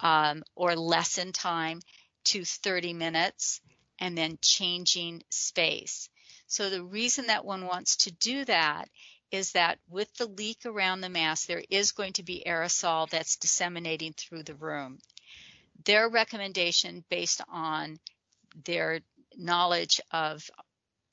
um, 0.00 0.42
or 0.56 0.74
lesson 0.74 1.32
time 1.32 1.80
to 2.24 2.44
30 2.44 2.92
minutes 2.92 3.60
and 4.00 4.18
then 4.18 4.38
changing 4.42 5.22
space. 5.30 6.08
So 6.48 6.70
the 6.70 6.82
reason 6.82 7.26
that 7.26 7.44
one 7.44 7.66
wants 7.66 7.96
to 7.98 8.10
do 8.10 8.44
that 8.46 8.88
is 9.30 9.52
that 9.52 9.78
with 9.88 10.12
the 10.14 10.26
leak 10.26 10.64
around 10.64 11.02
the 11.02 11.08
mask, 11.08 11.46
there 11.46 11.62
is 11.70 11.92
going 11.92 12.14
to 12.14 12.22
be 12.22 12.42
aerosol 12.46 13.08
that's 13.10 13.36
disseminating 13.36 14.14
through 14.14 14.42
the 14.42 14.54
room 14.54 14.98
their 15.84 16.08
recommendation 16.08 17.04
based 17.08 17.40
on 17.48 17.98
their 18.64 19.00
knowledge 19.36 20.00
of 20.10 20.48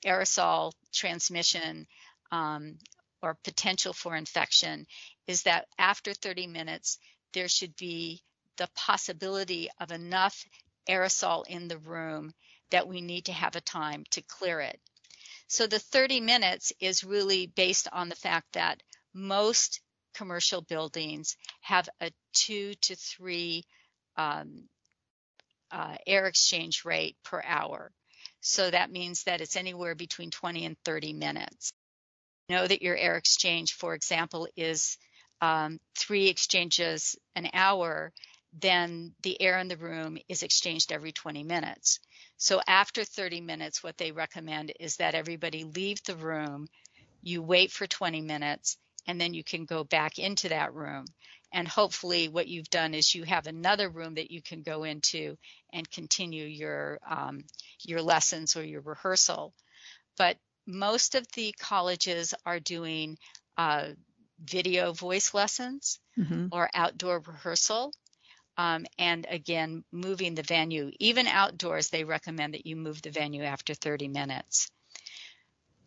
aerosol 0.04 0.72
transmission 0.92 1.86
um, 2.32 2.76
or 3.22 3.36
potential 3.44 3.92
for 3.92 4.16
infection 4.16 4.86
is 5.26 5.42
that 5.42 5.66
after 5.78 6.12
30 6.12 6.46
minutes, 6.46 6.98
there 7.32 7.48
should 7.48 7.74
be 7.76 8.22
the 8.56 8.68
possibility 8.74 9.68
of 9.80 9.90
enough 9.90 10.44
aerosol 10.88 11.46
in 11.46 11.68
the 11.68 11.78
room 11.78 12.32
that 12.70 12.88
we 12.88 13.00
need 13.00 13.26
to 13.26 13.32
have 13.32 13.56
a 13.56 13.60
time 13.60 14.04
to 14.10 14.22
clear 14.22 14.60
it. 14.60 14.80
So 15.48 15.66
the 15.66 15.78
30 15.78 16.20
minutes 16.20 16.72
is 16.80 17.04
really 17.04 17.46
based 17.46 17.88
on 17.92 18.08
the 18.08 18.16
fact 18.16 18.52
that 18.54 18.82
most 19.14 19.80
commercial 20.14 20.62
buildings 20.62 21.36
have 21.60 21.88
a 22.00 22.10
two 22.32 22.74
to 22.82 22.96
three 22.96 23.64
um, 24.16 24.68
uh, 25.70 25.96
air 26.06 26.26
exchange 26.26 26.84
rate 26.84 27.16
per 27.24 27.42
hour. 27.44 27.90
So 28.40 28.70
that 28.70 28.90
means 28.90 29.24
that 29.24 29.40
it's 29.40 29.56
anywhere 29.56 29.94
between 29.94 30.30
20 30.30 30.64
and 30.64 30.76
30 30.84 31.12
minutes. 31.12 31.72
Know 32.48 32.66
that 32.66 32.82
your 32.82 32.96
air 32.96 33.16
exchange, 33.16 33.74
for 33.74 33.94
example, 33.94 34.46
is 34.56 34.98
um, 35.40 35.78
three 35.98 36.28
exchanges 36.28 37.16
an 37.34 37.50
hour, 37.52 38.12
then 38.52 39.14
the 39.22 39.40
air 39.40 39.58
in 39.58 39.68
the 39.68 39.76
room 39.76 40.16
is 40.28 40.42
exchanged 40.42 40.92
every 40.92 41.12
20 41.12 41.42
minutes. 41.42 41.98
So 42.36 42.60
after 42.66 43.04
30 43.04 43.40
minutes, 43.40 43.82
what 43.82 43.98
they 43.98 44.12
recommend 44.12 44.72
is 44.78 44.96
that 44.96 45.14
everybody 45.14 45.64
leave 45.64 46.02
the 46.04 46.16
room, 46.16 46.68
you 47.22 47.42
wait 47.42 47.72
for 47.72 47.86
20 47.86 48.20
minutes, 48.20 48.78
and 49.06 49.20
then 49.20 49.34
you 49.34 49.44
can 49.44 49.64
go 49.64 49.84
back 49.84 50.18
into 50.18 50.48
that 50.50 50.72
room 50.74 51.06
and 51.52 51.66
hopefully 51.66 52.28
what 52.28 52.48
you've 52.48 52.70
done 52.70 52.94
is 52.94 53.14
you 53.14 53.24
have 53.24 53.46
another 53.46 53.88
room 53.88 54.14
that 54.14 54.30
you 54.30 54.42
can 54.42 54.62
go 54.62 54.84
into 54.84 55.36
and 55.72 55.90
continue 55.90 56.44
your 56.44 56.98
um, 57.08 57.44
your 57.82 58.02
lessons 58.02 58.56
or 58.56 58.62
your 58.64 58.80
rehearsal. 58.80 59.54
But 60.18 60.36
most 60.66 61.14
of 61.14 61.26
the 61.32 61.54
colleges 61.58 62.34
are 62.44 62.60
doing 62.60 63.18
uh, 63.56 63.90
video 64.44 64.92
voice 64.92 65.32
lessons 65.34 65.98
mm-hmm. 66.18 66.46
or 66.52 66.68
outdoor 66.74 67.20
rehearsal. 67.20 67.92
Um, 68.58 68.86
and 68.98 69.26
again 69.28 69.84
moving 69.92 70.34
the 70.34 70.42
venue 70.42 70.90
even 70.98 71.26
outdoors 71.26 71.90
they 71.90 72.04
recommend 72.04 72.54
that 72.54 72.64
you 72.64 72.74
move 72.74 73.02
the 73.02 73.10
venue 73.10 73.42
after 73.42 73.74
30 73.74 74.08
minutes. 74.08 74.70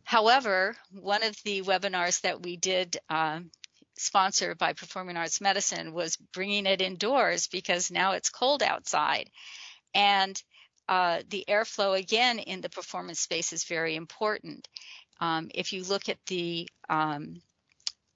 However, 0.03 0.75
one 0.91 1.23
of 1.23 1.35
the 1.43 1.61
webinars 1.61 2.21
that 2.21 2.41
we 2.41 2.57
did 2.57 2.97
um, 3.09 3.51
sponsored 3.99 4.57
by 4.57 4.73
Performing 4.73 5.17
Arts 5.17 5.41
Medicine 5.41 5.91
was 5.91 6.15
bringing 6.15 6.65
it 6.65 6.81
indoors 6.81 7.47
because 7.47 7.91
now 7.91 8.13
it's 8.13 8.29
cold 8.29 8.63
outside. 8.63 9.29
And 9.93 10.41
uh, 10.87 11.21
the 11.29 11.43
airflow 11.47 11.99
again 11.99 12.39
in 12.39 12.61
the 12.61 12.69
performance 12.69 13.19
space 13.19 13.51
is 13.51 13.65
very 13.65 13.95
important. 13.95 14.67
Um, 15.19 15.51
if 15.53 15.73
you 15.73 15.83
look 15.83 16.07
at 16.07 16.17
the 16.27 16.69
um, 16.89 17.41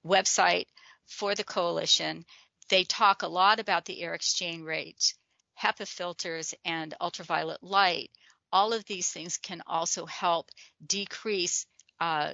website 0.06 0.66
for 1.06 1.34
the 1.34 1.44
coalition, 1.44 2.24
they 2.70 2.84
talk 2.84 3.22
a 3.22 3.28
lot 3.28 3.60
about 3.60 3.84
the 3.84 4.02
air 4.02 4.14
exchange 4.14 4.62
rates, 4.62 5.14
HEPA 5.62 5.86
filters, 5.86 6.54
and 6.64 6.94
ultraviolet 6.98 7.62
light. 7.62 8.10
All 8.50 8.72
of 8.72 8.86
these 8.86 9.10
things 9.10 9.36
can 9.36 9.62
also 9.66 10.06
help 10.06 10.48
decrease 10.84 11.66
uh, 12.00 12.32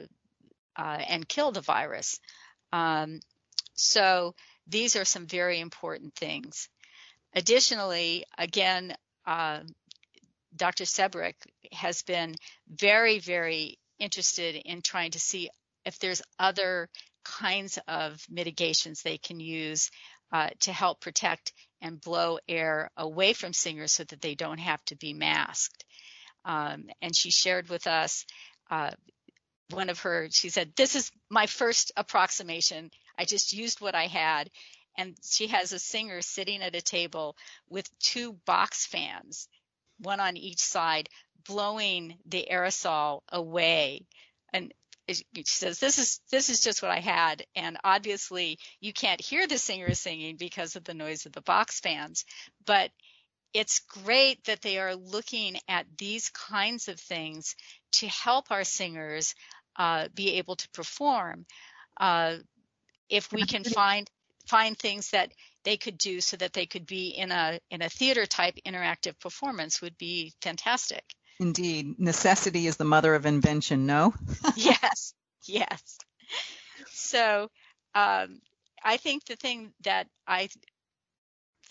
uh, 0.77 0.99
and 1.09 1.29
kill 1.29 1.51
the 1.51 1.61
virus. 1.61 2.21
Um, 2.73 3.21
so 3.81 4.35
these 4.66 4.95
are 4.97 5.05
some 5.05 5.27
very 5.27 5.59
important 5.61 6.14
things. 6.14 6.69
Additionally, 7.35 8.25
again, 8.37 8.95
uh, 9.27 9.61
Dr. 10.55 10.85
Srebric 10.85 11.35
has 11.73 12.03
been 12.03 12.35
very, 12.69 13.21
very 13.21 13.79
interested 13.99 14.57
in 14.57 14.83
trying 14.83 15.12
to 15.12 15.21
see 15.21 15.49
if 15.85 15.99
there's 15.99 16.23
other 16.38 16.88
kinds 17.25 17.79
of 17.88 18.21
mitigations 18.29 19.03
they 19.03 19.19
can 19.19 19.40
use 19.40 19.90
uh, 20.33 20.51
to 20.61 20.73
help 20.73 21.01
protect 21.01 21.53
and 21.81 22.01
blow 22.01 22.38
air 22.49 22.90
away 22.97 23.33
from 23.33 23.53
singers 23.53 23.93
so 23.93 24.05
that 24.05 24.21
they 24.21 24.35
don't 24.35 24.59
have 24.59 24.85
to 24.87 24.97
be 24.97 25.14
masked. 25.14 25.85
Um, 26.45 26.87
and 27.01 27.16
she 27.16 27.31
shared 27.31 27.69
with 27.69 27.87
us 27.87 28.27
uh, 28.71 28.90
one 29.71 29.88
of 29.88 30.01
her, 30.01 30.29
she 30.31 30.49
said, 30.49 30.73
This 30.77 30.97
is 30.97 31.11
my 31.29 31.47
first 31.47 31.93
approximation. 31.97 32.90
I 33.21 33.27
just 33.27 33.53
used 33.53 33.83
what 33.83 33.95
I 33.95 34.07
had. 34.07 34.51
And 34.97 35.15
she 35.23 35.49
has 35.49 35.73
a 35.73 35.79
singer 35.79 36.23
sitting 36.23 36.63
at 36.63 36.75
a 36.75 36.81
table 36.81 37.37
with 37.69 37.99
two 37.99 38.33
box 38.47 38.87
fans, 38.87 39.47
one 39.99 40.21
on 40.21 40.39
each 40.39 40.61
side, 40.61 41.11
blowing 41.47 42.17
the 42.25 42.49
aerosol 42.51 43.21
away. 43.31 44.07
And 44.55 44.73
she 45.13 45.45
says, 45.45 45.79
"This 45.79 45.99
is 45.99 46.21
this 46.31 46.49
is 46.49 46.61
just 46.61 46.83
what 46.83 46.91
I 46.91 47.01
had." 47.01 47.45
And 47.55 47.77
obviously, 47.85 48.59
you 48.81 48.93
can't 48.93 49.21
hear 49.21 49.47
the 49.47 49.59
singer 49.59 49.95
singing 49.95 50.37
because 50.37 50.77
of 50.77 50.85
the 50.85 50.95
noise 50.95 51.27
of 51.27 51.33
the 51.33 51.43
box 51.43 51.81
fans. 51.81 52.25
But 52.65 52.91
it's 53.53 53.81
great 53.81 54.45
that 54.45 54.63
they 54.63 54.79
are 54.79 54.97
looking 54.97 55.59
at 55.69 55.87
these 55.99 56.31
kinds 56.31 56.89
of 56.89 56.99
things 56.99 57.55
to 57.93 58.09
help 58.09 58.51
our 58.51 58.65
singers 58.65 59.35
uh, 59.77 60.09
be 60.15 60.35
able 60.39 60.57
to 60.57 60.69
perform. 60.71 61.47
Uh, 61.99 62.37
if 63.11 63.33
we 63.33 63.44
can 63.44 63.64
find 63.64 64.09
find 64.46 64.79
things 64.79 65.11
that 65.11 65.33
they 65.64 65.77
could 65.77 65.99
do 65.99 66.20
so 66.20 66.37
that 66.37 66.53
they 66.53 66.66
could 66.66 66.87
be 66.87 67.09
in 67.09 67.31
a 67.31 67.61
in 67.70 67.83
a 67.83 67.88
theater 67.88 68.25
type 68.27 68.55
interactive 68.66 69.18
performance 69.20 69.83
would 69.83 69.99
be 69.99 70.33
fantastic. 70.40 71.05
Indeed, 71.38 71.99
necessity 71.99 72.66
is 72.66 72.77
the 72.77 72.85
mother 72.85 73.14
of 73.14 73.27
invention. 73.27 73.87
No. 73.87 74.14
yes, 74.57 75.14
yes. 75.46 75.99
So, 76.92 77.51
um, 77.94 78.40
I 78.83 78.99
think 78.99 79.25
the 79.25 79.37
thing 79.37 79.73
that 79.85 80.07
I 80.27 80.49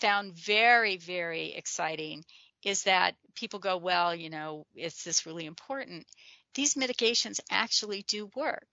found 0.00 0.34
very 0.34 0.96
very 0.96 1.54
exciting 1.54 2.24
is 2.64 2.84
that 2.84 3.14
people 3.34 3.58
go, 3.58 3.78
well, 3.78 4.14
you 4.14 4.28
know, 4.28 4.66
is 4.74 5.02
this 5.02 5.24
really 5.24 5.46
important? 5.46 6.06
These 6.54 6.76
mitigations 6.76 7.40
actually 7.50 8.02
do 8.02 8.28
work 8.36 8.68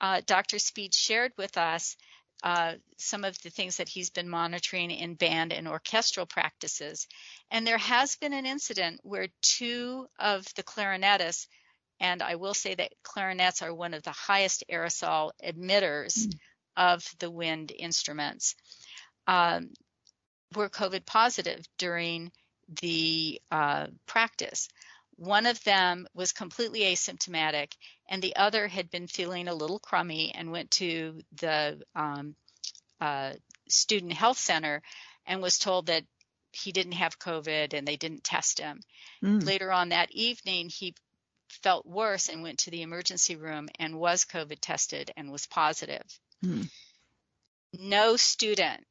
uh, 0.00 0.22
Dr. 0.26 0.58
Spede 0.58 0.94
shared 0.94 1.32
with 1.36 1.56
us 1.56 1.96
uh, 2.42 2.74
some 2.96 3.24
of 3.24 3.40
the 3.42 3.50
things 3.50 3.76
that 3.76 3.88
he's 3.88 4.10
been 4.10 4.28
monitoring 4.28 4.90
in 4.90 5.14
band 5.14 5.52
and 5.52 5.68
orchestral 5.68 6.26
practices. 6.26 7.06
And 7.50 7.66
there 7.66 7.78
has 7.78 8.16
been 8.16 8.32
an 8.32 8.46
incident 8.46 9.00
where 9.02 9.28
two 9.42 10.06
of 10.18 10.46
the 10.54 10.62
clarinetists, 10.62 11.46
and 12.00 12.22
I 12.22 12.36
will 12.36 12.54
say 12.54 12.74
that 12.74 12.94
clarinets 13.02 13.60
are 13.60 13.74
one 13.74 13.92
of 13.92 14.02
the 14.02 14.12
highest 14.12 14.64
aerosol 14.72 15.32
emitters 15.44 16.16
mm. 16.16 16.32
of 16.76 17.04
the 17.18 17.30
wind 17.30 17.72
instruments. 17.78 18.54
um, 19.26 19.70
were 20.54 20.68
COVID 20.68 21.06
positive 21.06 21.64
during 21.78 22.32
the 22.80 23.40
uh, 23.50 23.86
practice. 24.06 24.68
One 25.20 25.44
of 25.44 25.62
them 25.64 26.06
was 26.14 26.32
completely 26.32 26.80
asymptomatic, 26.80 27.74
and 28.08 28.22
the 28.22 28.36
other 28.36 28.66
had 28.66 28.90
been 28.90 29.06
feeling 29.06 29.48
a 29.48 29.54
little 29.54 29.78
crummy 29.78 30.32
and 30.34 30.50
went 30.50 30.70
to 30.72 31.20
the 31.38 31.82
um, 31.94 32.34
uh, 33.02 33.34
student 33.68 34.14
health 34.14 34.38
center 34.38 34.80
and 35.26 35.42
was 35.42 35.58
told 35.58 35.88
that 35.88 36.04
he 36.52 36.72
didn't 36.72 36.92
have 36.92 37.18
COVID 37.18 37.74
and 37.74 37.86
they 37.86 37.96
didn't 37.96 38.24
test 38.24 38.60
him. 38.60 38.80
Mm. 39.22 39.44
Later 39.44 39.70
on 39.70 39.90
that 39.90 40.10
evening, 40.10 40.70
he 40.70 40.94
felt 41.50 41.84
worse 41.84 42.30
and 42.30 42.42
went 42.42 42.60
to 42.60 42.70
the 42.70 42.80
emergency 42.80 43.36
room 43.36 43.68
and 43.78 43.98
was 43.98 44.24
COVID 44.24 44.56
tested 44.62 45.10
and 45.18 45.30
was 45.30 45.46
positive. 45.46 46.06
Mm. 46.42 46.70
No 47.78 48.16
student 48.16 48.86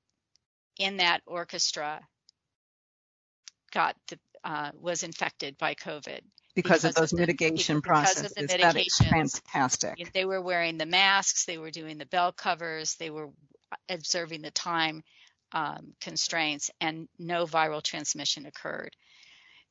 in 0.77 0.97
that 0.97 1.23
orchestra 1.25 2.07
got 3.71 3.95
the 4.09 4.19
uh, 4.43 4.71
was 4.79 5.03
infected 5.03 5.57
by 5.57 5.75
COVID 5.75 6.21
because, 6.55 6.81
because 6.81 6.85
of 6.85 6.95
those 6.95 7.13
of 7.13 7.17
the, 7.17 7.21
mitigation 7.21 7.81
processes. 7.81 8.33
Because 8.33 8.53
of 8.53 8.59
the 8.59 8.79
medications, 8.79 9.41
fantastic. 9.41 10.11
They 10.13 10.25
were 10.25 10.41
wearing 10.41 10.77
the 10.77 10.85
masks. 10.85 11.45
They 11.45 11.57
were 11.57 11.71
doing 11.71 11.97
the 11.97 12.05
bell 12.05 12.31
covers. 12.31 12.95
They 12.95 13.09
were 13.09 13.29
observing 13.87 14.41
the 14.41 14.51
time 14.51 15.03
um, 15.51 15.93
constraints, 16.01 16.69
and 16.79 17.07
no 17.17 17.45
viral 17.45 17.81
transmission 17.81 18.45
occurred. 18.45 18.95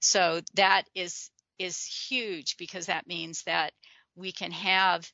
So 0.01 0.41
that 0.55 0.85
is 0.95 1.31
is 1.59 1.85
huge 1.85 2.57
because 2.57 2.87
that 2.87 3.09
means 3.09 3.43
that 3.45 3.73
we 4.15 4.33
can 4.33 4.53
have 4.53 5.11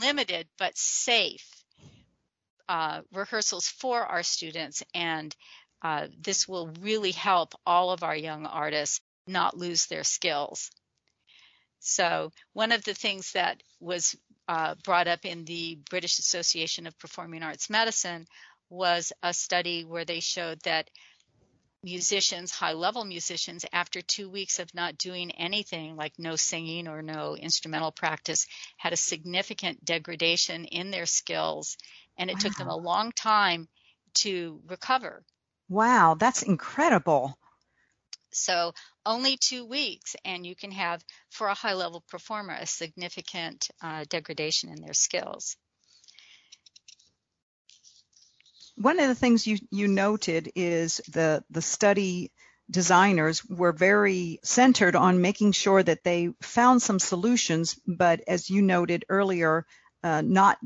limited 0.00 0.48
but 0.58 0.76
safe 0.76 1.46
uh, 2.68 3.02
rehearsals 3.12 3.68
for 3.68 4.00
our 4.00 4.22
students, 4.22 4.82
and 4.94 5.34
uh, 5.84 6.08
this 6.18 6.48
will 6.48 6.70
really 6.80 7.12
help 7.12 7.54
all 7.66 7.90
of 7.90 8.02
our 8.02 8.16
young 8.16 8.46
artists 8.46 9.00
not 9.26 9.56
lose 9.56 9.86
their 9.86 10.02
skills. 10.02 10.70
So, 11.78 12.32
one 12.54 12.72
of 12.72 12.82
the 12.84 12.94
things 12.94 13.32
that 13.32 13.62
was 13.80 14.16
uh, 14.48 14.74
brought 14.82 15.06
up 15.06 15.26
in 15.26 15.44
the 15.44 15.78
British 15.90 16.18
Association 16.18 16.86
of 16.86 16.98
Performing 16.98 17.42
Arts 17.42 17.68
Medicine 17.68 18.26
was 18.70 19.12
a 19.22 19.34
study 19.34 19.84
where 19.84 20.06
they 20.06 20.20
showed 20.20 20.60
that 20.62 20.88
musicians, 21.82 22.50
high 22.50 22.72
level 22.72 23.04
musicians, 23.04 23.66
after 23.70 24.00
two 24.00 24.30
weeks 24.30 24.58
of 24.58 24.74
not 24.74 24.96
doing 24.96 25.30
anything, 25.32 25.96
like 25.96 26.14
no 26.18 26.34
singing 26.34 26.88
or 26.88 27.02
no 27.02 27.36
instrumental 27.36 27.92
practice, 27.92 28.46
had 28.78 28.94
a 28.94 28.96
significant 28.96 29.84
degradation 29.84 30.64
in 30.64 30.90
their 30.90 31.04
skills. 31.04 31.76
And 32.16 32.30
it 32.30 32.34
wow. 32.34 32.40
took 32.40 32.56
them 32.56 32.68
a 32.68 32.76
long 32.76 33.12
time 33.12 33.68
to 34.14 34.62
recover. 34.66 35.22
Wow, 35.68 36.16
that's 36.18 36.42
incredible. 36.42 37.38
So 38.30 38.74
only 39.06 39.36
two 39.36 39.64
weeks, 39.64 40.16
and 40.24 40.44
you 40.44 40.56
can 40.56 40.72
have, 40.72 41.04
for 41.30 41.46
a 41.46 41.54
high 41.54 41.74
level 41.74 42.02
performer, 42.08 42.54
a 42.54 42.66
significant 42.66 43.68
uh, 43.80 44.04
degradation 44.08 44.70
in 44.70 44.80
their 44.80 44.94
skills. 44.94 45.56
one 48.76 48.98
of 48.98 49.08
the 49.08 49.14
things 49.14 49.46
you, 49.46 49.58
you 49.70 49.88
noted 49.88 50.50
is 50.54 51.00
the, 51.12 51.44
the 51.50 51.62
study 51.62 52.32
designers 52.70 53.44
were 53.44 53.72
very 53.72 54.40
centered 54.42 54.96
on 54.96 55.20
making 55.20 55.52
sure 55.52 55.82
that 55.82 56.02
they 56.02 56.30
found 56.40 56.82
some 56.82 56.98
solutions, 56.98 57.78
but 57.86 58.20
as 58.26 58.50
you 58.50 58.62
noted 58.62 59.04
earlier, 59.08 59.66
uh, 60.02 60.22
not 60.22 60.58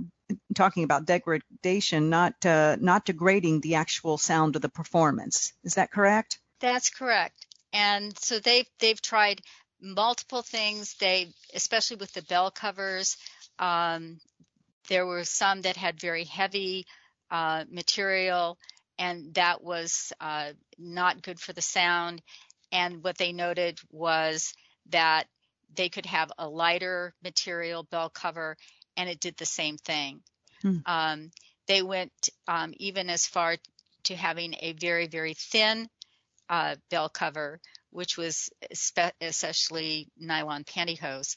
talking 0.54 0.84
about 0.84 1.06
degradation, 1.06 2.10
not 2.10 2.44
uh, 2.44 2.76
not 2.80 3.04
degrading 3.04 3.60
the 3.60 3.76
actual 3.76 4.18
sound 4.18 4.56
of 4.56 4.62
the 4.62 4.68
performance. 4.68 5.52
Is 5.64 5.74
that 5.74 5.90
correct? 5.90 6.38
That's 6.60 6.90
correct. 6.90 7.46
And 7.72 8.16
so 8.18 8.38
they've 8.38 8.68
they've 8.78 9.00
tried 9.00 9.40
multiple 9.80 10.42
things. 10.42 10.94
They, 10.94 11.32
especially 11.54 11.96
with 11.96 12.12
the 12.12 12.22
bell 12.22 12.50
covers, 12.50 13.16
um, 13.58 14.18
there 14.88 15.06
were 15.06 15.24
some 15.24 15.62
that 15.62 15.76
had 15.76 16.00
very 16.00 16.24
heavy 16.24 16.86
uh, 17.30 17.64
material, 17.70 18.58
and 18.98 19.34
that 19.34 19.62
was 19.62 20.12
uh, 20.20 20.52
not 20.78 21.22
good 21.22 21.38
for 21.38 21.52
the 21.52 21.62
sound. 21.62 22.22
And 22.72 23.02
what 23.02 23.18
they 23.18 23.32
noted 23.32 23.78
was 23.90 24.52
that 24.90 25.26
they 25.74 25.88
could 25.88 26.06
have 26.06 26.32
a 26.38 26.48
lighter 26.48 27.14
material 27.22 27.82
bell 27.84 28.10
cover, 28.10 28.56
and 28.98 29.08
it 29.08 29.20
did 29.20 29.36
the 29.36 29.46
same 29.46 29.78
thing. 29.78 30.20
Hmm. 30.60 30.78
Um, 30.84 31.30
they 31.66 31.82
went 31.82 32.28
um, 32.48 32.74
even 32.76 33.08
as 33.08 33.26
far 33.26 33.56
to 34.04 34.16
having 34.16 34.54
a 34.60 34.72
very, 34.72 35.06
very 35.06 35.34
thin 35.34 35.88
uh, 36.50 36.76
bell 36.90 37.08
cover, 37.08 37.60
which 37.90 38.18
was 38.18 38.50
spe- 38.72 39.14
essentially 39.20 40.08
nylon 40.18 40.64
pantyhose 40.64 41.36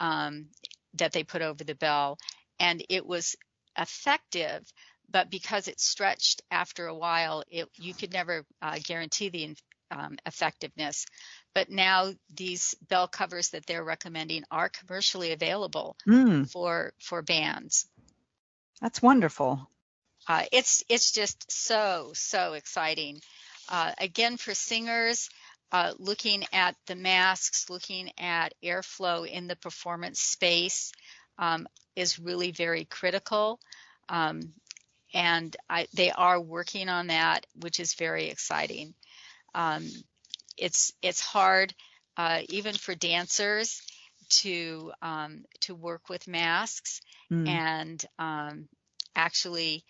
um, 0.00 0.46
that 0.94 1.12
they 1.12 1.22
put 1.22 1.42
over 1.42 1.62
the 1.64 1.74
bell. 1.74 2.18
And 2.58 2.84
it 2.88 3.06
was 3.06 3.36
effective, 3.78 4.64
but 5.08 5.30
because 5.30 5.68
it 5.68 5.80
stretched 5.80 6.42
after 6.50 6.86
a 6.86 6.94
while, 6.94 7.44
it, 7.48 7.68
you 7.76 7.94
could 7.94 8.12
never 8.12 8.44
uh, 8.60 8.78
guarantee 8.82 9.28
the 9.28 9.54
um, 9.90 10.16
effectiveness. 10.26 11.06
But 11.58 11.70
now 11.70 12.12
these 12.32 12.76
bell 12.88 13.08
covers 13.08 13.48
that 13.48 13.66
they're 13.66 13.82
recommending 13.82 14.44
are 14.48 14.68
commercially 14.68 15.32
available 15.32 15.96
mm. 16.06 16.48
for 16.48 16.92
for 17.00 17.20
bands. 17.20 17.88
That's 18.80 19.02
wonderful. 19.02 19.68
Uh, 20.28 20.44
it's 20.52 20.84
it's 20.88 21.10
just 21.10 21.50
so 21.50 22.12
so 22.14 22.52
exciting. 22.52 23.20
Uh, 23.68 23.90
again, 23.98 24.36
for 24.36 24.54
singers, 24.54 25.30
uh, 25.72 25.94
looking 25.98 26.44
at 26.52 26.76
the 26.86 26.94
masks, 26.94 27.68
looking 27.68 28.12
at 28.18 28.54
airflow 28.62 29.26
in 29.26 29.48
the 29.48 29.56
performance 29.56 30.20
space 30.20 30.92
um, 31.40 31.66
is 31.96 32.20
really 32.20 32.52
very 32.52 32.84
critical. 32.84 33.58
Um, 34.08 34.52
and 35.12 35.56
I, 35.68 35.88
they 35.92 36.12
are 36.12 36.40
working 36.40 36.88
on 36.88 37.08
that, 37.08 37.46
which 37.56 37.80
is 37.80 37.94
very 37.94 38.28
exciting. 38.28 38.94
Um, 39.56 39.90
it's 40.58 40.92
it's 41.02 41.20
hard 41.20 41.74
uh, 42.16 42.40
even 42.48 42.74
for 42.74 42.94
dancers 42.94 43.80
to 44.28 44.92
um, 45.02 45.44
to 45.60 45.74
work 45.74 46.08
with 46.08 46.28
masks, 46.28 47.00
mm. 47.30 47.48
and 47.48 48.04
um, 48.18 48.68
actually. 49.14 49.84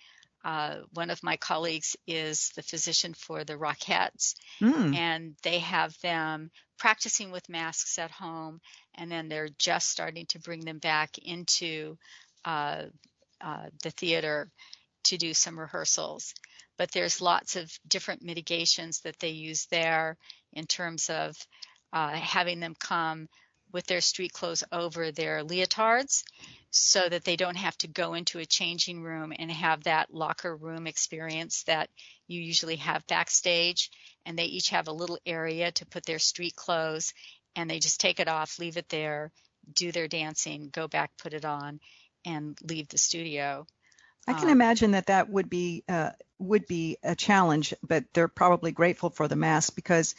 Uh, 0.44 0.83
one 0.94 1.11
of 1.11 1.20
my 1.24 1.37
colleagues 1.37 1.96
is 2.07 2.52
the 2.54 2.62
physician 2.62 3.12
for 3.12 3.42
the 3.42 3.54
Rockettes, 3.57 4.35
mm. 4.62 4.94
and 4.94 5.35
they 5.42 5.59
have 5.59 6.00
them 6.00 6.52
practicing 6.78 7.33
with 7.33 7.48
masks 7.48 7.98
at 7.98 8.12
home, 8.12 8.61
and 8.94 9.11
then 9.11 9.28
they're 9.28 9.48
just 9.59 9.88
starting 9.88 10.26
to 10.26 10.38
bring 10.38 10.61
them 10.61 10.78
back 10.78 11.18
into 11.18 11.98
uh, 12.44 12.85
uh, 13.40 13.66
the 13.83 13.90
theater 13.90 14.48
to 15.04 15.16
do 15.18 15.35
some 15.35 15.59
rehearsals. 15.59 16.35
But 16.76 16.92
there's 16.92 17.20
lots 17.20 17.57
of 17.57 17.70
different 17.87 18.22
mitigations 18.22 19.00
that 19.00 19.18
they 19.18 19.31
use 19.31 19.66
there 19.66 20.16
in 20.52 20.66
terms 20.66 21.11
of 21.11 21.37
uh, 21.92 22.11
having 22.11 22.61
them 22.61 22.74
come 22.78 23.28
with 23.72 23.87
their 23.87 24.00
street 24.00 24.32
clothes 24.32 24.64
over 24.72 25.11
their 25.11 25.44
leotards 25.44 26.22
so 26.70 27.08
that 27.08 27.24
they 27.24 27.37
don't 27.37 27.56
have 27.56 27.76
to 27.78 27.88
go 27.88 28.14
into 28.14 28.38
a 28.38 28.46
changing 28.46 29.02
room 29.02 29.32
and 29.37 29.50
have 29.50 29.84
that 29.84 30.12
locker 30.12 30.54
room 30.54 30.87
experience 30.87 31.62
that 31.64 31.88
you 32.26 32.40
usually 32.40 32.76
have 32.76 33.06
backstage. 33.06 33.90
And 34.26 34.38
they 34.38 34.44
each 34.44 34.70
have 34.70 34.88
a 34.88 34.92
little 34.92 35.18
area 35.24 35.72
to 35.72 35.87
put 35.87 36.04
their 36.04 36.18
street 36.18 36.54
clothes 36.56 37.12
and 37.56 37.68
they 37.68 37.78
just 37.78 38.00
take 38.00 38.20
it 38.20 38.28
off, 38.28 38.58
leave 38.58 38.76
it 38.76 38.88
there, 38.88 39.32
do 39.74 39.92
their 39.92 40.08
dancing, 40.08 40.70
go 40.72 40.88
back, 40.88 41.11
put 41.18 41.34
it 41.34 41.44
on, 41.44 41.80
and 42.24 42.56
leave 42.62 42.88
the 42.88 42.98
studio. 42.98 43.66
I 44.26 44.35
can 44.35 44.48
um, 44.48 44.52
imagine 44.52 44.90
that 44.92 45.07
that 45.07 45.28
would 45.31 45.48
be 45.48 45.85
uh, 45.88 46.11
would 46.38 46.66
be 46.66 46.98
a 47.02 47.14
challenge, 47.14 47.74
but 47.83 48.04
they're 48.12 48.28
probably 48.28 48.72
grateful 48.72 49.11
for 49.11 49.28
the 49.28 49.37
mask 49.37 49.74
because 49.74 50.14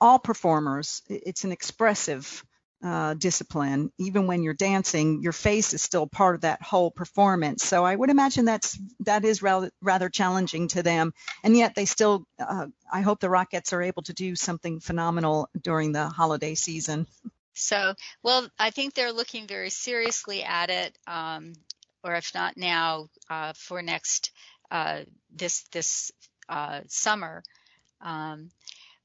all 0.00 0.18
performers, 0.18 1.02
it's 1.08 1.44
an 1.44 1.52
expressive 1.52 2.44
uh, 2.82 3.14
discipline. 3.14 3.90
Even 3.98 4.26
when 4.26 4.42
you're 4.42 4.54
dancing, 4.54 5.22
your 5.22 5.32
face 5.32 5.72
is 5.72 5.82
still 5.82 6.06
part 6.06 6.34
of 6.34 6.42
that 6.42 6.62
whole 6.62 6.90
performance. 6.90 7.64
So 7.64 7.84
I 7.84 7.94
would 7.94 8.10
imagine 8.10 8.44
that's 8.44 8.78
that 9.00 9.24
is 9.24 9.42
rather 9.42 9.70
rather 9.80 10.08
challenging 10.08 10.68
to 10.68 10.82
them, 10.82 11.14
and 11.42 11.56
yet 11.56 11.74
they 11.74 11.86
still. 11.86 12.26
Uh, 12.38 12.66
I 12.92 13.00
hope 13.00 13.20
the 13.20 13.28
Rockettes 13.28 13.72
are 13.72 13.82
able 13.82 14.02
to 14.02 14.12
do 14.12 14.36
something 14.36 14.80
phenomenal 14.80 15.48
during 15.60 15.92
the 15.92 16.08
holiday 16.08 16.54
season. 16.54 17.06
So, 17.54 17.94
well, 18.22 18.48
I 18.58 18.70
think 18.70 18.94
they're 18.94 19.12
looking 19.12 19.46
very 19.46 19.70
seriously 19.70 20.42
at 20.42 20.70
it. 20.70 20.98
Um, 21.06 21.54
or 22.04 22.14
if 22.14 22.32
not 22.34 22.56
now, 22.56 23.08
uh, 23.30 23.52
for 23.56 23.82
next 23.82 24.30
uh, 24.70 25.00
this 25.34 25.64
this 25.72 26.12
uh, 26.48 26.80
summer. 26.88 27.42
Um, 28.00 28.50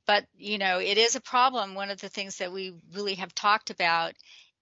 but 0.06 0.26
you 0.38 0.58
know, 0.58 0.80
it 0.80 0.98
is 0.98 1.16
a 1.16 1.22
problem. 1.22 1.76
One 1.76 1.90
of 1.90 2.02
the 2.02 2.10
things 2.10 2.38
that 2.38 2.52
we 2.52 2.74
really 2.94 3.16
have 3.16 3.34
talked 3.34 3.70
about 3.70 4.14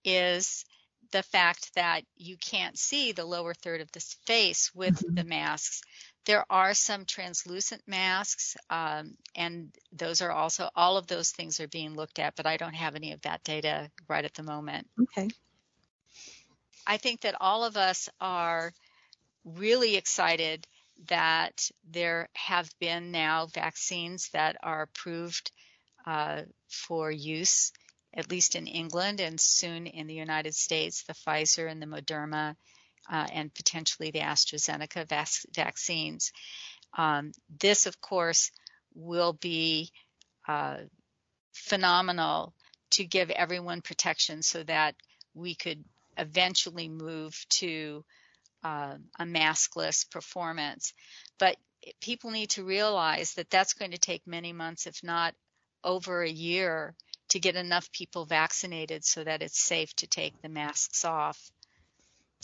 is 0.05 0.65
the 1.11 1.23
fact 1.23 1.73
that 1.75 2.01
you 2.15 2.37
can't 2.37 2.77
see 2.77 3.11
the 3.11 3.25
lower 3.25 3.53
third 3.53 3.81
of 3.81 3.91
the 3.91 4.01
face 4.25 4.71
with 4.75 4.95
mm-hmm. 4.95 5.15
the 5.15 5.23
masks. 5.23 5.81
there 6.25 6.45
are 6.49 6.73
some 6.73 7.05
translucent 7.05 7.81
masks, 7.87 8.57
um, 8.69 9.15
and 9.33 9.73
those 9.93 10.21
are 10.21 10.31
also, 10.31 10.69
all 10.75 10.97
of 10.97 11.07
those 11.07 11.31
things 11.31 11.61
are 11.61 11.69
being 11.69 11.95
looked 11.95 12.19
at, 12.19 12.35
but 12.35 12.45
I 12.45 12.57
don't 12.57 12.73
have 12.73 12.95
any 12.95 13.13
of 13.13 13.21
that 13.21 13.45
data 13.45 13.89
right 14.09 14.25
at 14.25 14.33
the 14.33 14.43
moment. 14.43 14.87
Okay. 15.01 15.29
I 16.87 16.97
think 16.97 17.21
that 17.21 17.35
all 17.41 17.65
of 17.65 17.75
us 17.75 18.07
are 18.21 18.71
really 19.43 19.97
excited 19.97 20.65
that 21.09 21.69
there 21.83 22.29
have 22.33 22.69
been 22.79 23.11
now 23.11 23.47
vaccines 23.47 24.29
that 24.29 24.55
are 24.63 24.83
approved 24.83 25.51
uh, 26.05 26.43
for 26.69 27.11
use, 27.11 27.73
at 28.13 28.31
least 28.31 28.55
in 28.55 28.67
England 28.67 29.19
and 29.19 29.39
soon 29.39 29.85
in 29.85 30.07
the 30.07 30.13
United 30.13 30.55
States, 30.55 31.03
the 31.03 31.13
Pfizer 31.13 31.69
and 31.69 31.81
the 31.81 31.85
Moderna 31.85 32.55
uh, 33.11 33.27
and 33.33 33.53
potentially 33.53 34.11
the 34.11 34.21
AstraZeneca 34.21 35.07
vac- 35.07 35.53
vaccines. 35.53 36.31
Um, 36.97 37.33
this, 37.59 37.85
of 37.85 37.99
course, 37.99 38.51
will 38.95 39.33
be 39.33 39.91
uh, 40.47 40.77
phenomenal 41.53 42.53
to 42.91 43.03
give 43.03 43.29
everyone 43.29 43.81
protection 43.81 44.41
so 44.41 44.63
that 44.63 44.95
we 45.33 45.53
could 45.53 45.83
eventually 46.17 46.89
move 46.89 47.45
to 47.49 48.03
uh, 48.63 48.95
a 49.19 49.23
maskless 49.23 50.09
performance. 50.09 50.93
But 51.39 51.57
people 52.01 52.31
need 52.31 52.49
to 52.51 52.63
realize 52.63 53.33
that 53.35 53.49
that's 53.49 53.73
going 53.73 53.91
to 53.91 53.97
take 53.97 54.25
many 54.25 54.53
months, 54.53 54.87
if 54.87 55.03
not 55.03 55.35
over 55.83 56.21
a 56.21 56.29
year, 56.29 56.95
to 57.29 57.39
get 57.39 57.55
enough 57.55 57.91
people 57.91 58.25
vaccinated 58.25 59.03
so 59.03 59.23
that 59.23 59.41
it's 59.41 59.59
safe 59.59 59.93
to 59.95 60.07
take 60.07 60.41
the 60.41 60.49
masks 60.49 61.05
off. 61.05 61.51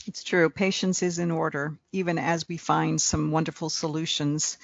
It's 0.05 0.23
true. 0.23 0.49
Patience 0.49 1.01
is 1.01 1.19
in 1.19 1.31
order, 1.31 1.77
even 1.91 2.17
as 2.17 2.47
we 2.47 2.57
find 2.57 3.01
some 3.01 3.31
wonderful 3.31 3.69
solutions 3.69 4.57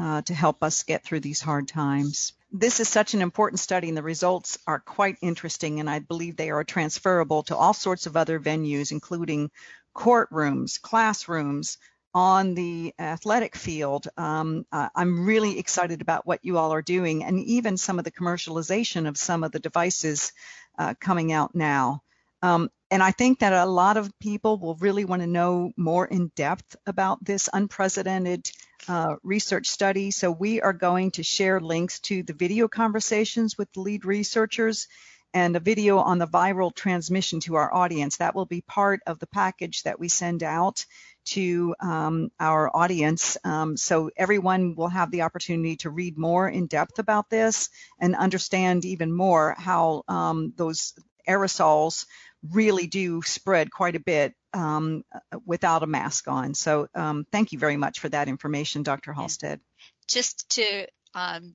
uh, 0.00 0.22
to 0.22 0.34
help 0.34 0.62
us 0.62 0.84
get 0.84 1.04
through 1.04 1.20
these 1.20 1.40
hard 1.40 1.68
times. 1.68 2.32
This 2.52 2.80
is 2.80 2.88
such 2.88 3.14
an 3.14 3.22
important 3.22 3.60
study, 3.60 3.88
and 3.88 3.96
the 3.96 4.02
results 4.02 4.58
are 4.66 4.80
quite 4.80 5.18
interesting, 5.20 5.78
and 5.78 5.88
I 5.88 5.98
believe 5.98 6.36
they 6.36 6.50
are 6.50 6.64
transferable 6.64 7.42
to 7.44 7.56
all 7.56 7.74
sorts 7.74 8.06
of 8.06 8.16
other 8.16 8.40
venues, 8.40 8.92
including 8.92 9.50
courtrooms, 9.94 10.80
classrooms, 10.80 11.78
on 12.12 12.54
the 12.54 12.92
athletic 12.98 13.54
field. 13.54 14.08
Um, 14.16 14.66
uh, 14.72 14.88
I'm 14.96 15.26
really 15.26 15.60
excited 15.60 16.00
about 16.00 16.26
what 16.26 16.44
you 16.44 16.58
all 16.58 16.72
are 16.72 16.82
doing, 16.82 17.22
and 17.22 17.38
even 17.38 17.76
some 17.76 17.98
of 17.98 18.04
the 18.04 18.10
commercialization 18.10 19.06
of 19.06 19.16
some 19.16 19.44
of 19.44 19.52
the 19.52 19.60
devices 19.60 20.32
uh, 20.78 20.94
coming 20.98 21.32
out 21.32 21.54
now. 21.54 22.02
Um, 22.42 22.70
and 22.90 23.02
I 23.02 23.12
think 23.12 23.40
that 23.40 23.52
a 23.52 23.66
lot 23.66 23.96
of 23.96 24.18
people 24.18 24.58
will 24.58 24.74
really 24.76 25.04
want 25.04 25.22
to 25.22 25.28
know 25.28 25.72
more 25.76 26.06
in 26.06 26.32
depth 26.34 26.74
about 26.86 27.24
this 27.24 27.48
unprecedented 27.52 28.50
uh, 28.88 29.16
research 29.22 29.68
study. 29.68 30.10
So 30.10 30.30
we 30.30 30.60
are 30.60 30.72
going 30.72 31.12
to 31.12 31.22
share 31.22 31.60
links 31.60 32.00
to 32.00 32.22
the 32.22 32.32
video 32.32 32.68
conversations 32.68 33.56
with 33.56 33.72
the 33.72 33.80
lead 33.80 34.04
researchers 34.04 34.88
and 35.32 35.54
a 35.54 35.60
video 35.60 35.98
on 35.98 36.18
the 36.18 36.26
viral 36.26 36.74
transmission 36.74 37.40
to 37.40 37.54
our 37.54 37.72
audience. 37.72 38.16
That 38.16 38.34
will 38.34 38.46
be 38.46 38.62
part 38.62 39.00
of 39.06 39.18
the 39.18 39.28
package 39.28 39.84
that 39.84 40.00
we 40.00 40.08
send 40.08 40.42
out 40.42 40.84
to 41.26 41.74
um, 41.80 42.30
our 42.40 42.74
audience. 42.74 43.36
Um, 43.44 43.76
so 43.76 44.10
everyone 44.16 44.74
will 44.74 44.88
have 44.88 45.10
the 45.10 45.22
opportunity 45.22 45.76
to 45.76 45.90
read 45.90 46.18
more 46.18 46.48
in 46.48 46.66
depth 46.66 46.98
about 46.98 47.30
this 47.30 47.68
and 48.00 48.16
understand 48.16 48.84
even 48.84 49.12
more 49.12 49.54
how 49.56 50.02
um, 50.08 50.52
those 50.56 50.94
aerosols 51.28 52.06
really 52.50 52.86
do 52.86 53.22
spread 53.22 53.70
quite 53.70 53.96
a 53.96 54.00
bit 54.00 54.34
um, 54.52 55.04
without 55.46 55.82
a 55.82 55.86
mask 55.86 56.28
on. 56.28 56.54
So 56.54 56.88
um, 56.94 57.26
thank 57.30 57.52
you 57.52 57.58
very 57.58 57.76
much 57.76 58.00
for 58.00 58.08
that 58.08 58.28
information, 58.28 58.82
Dr. 58.82 59.12
Halstead. 59.12 59.60
Just 60.08 60.48
to 60.50 60.86
um, 61.14 61.54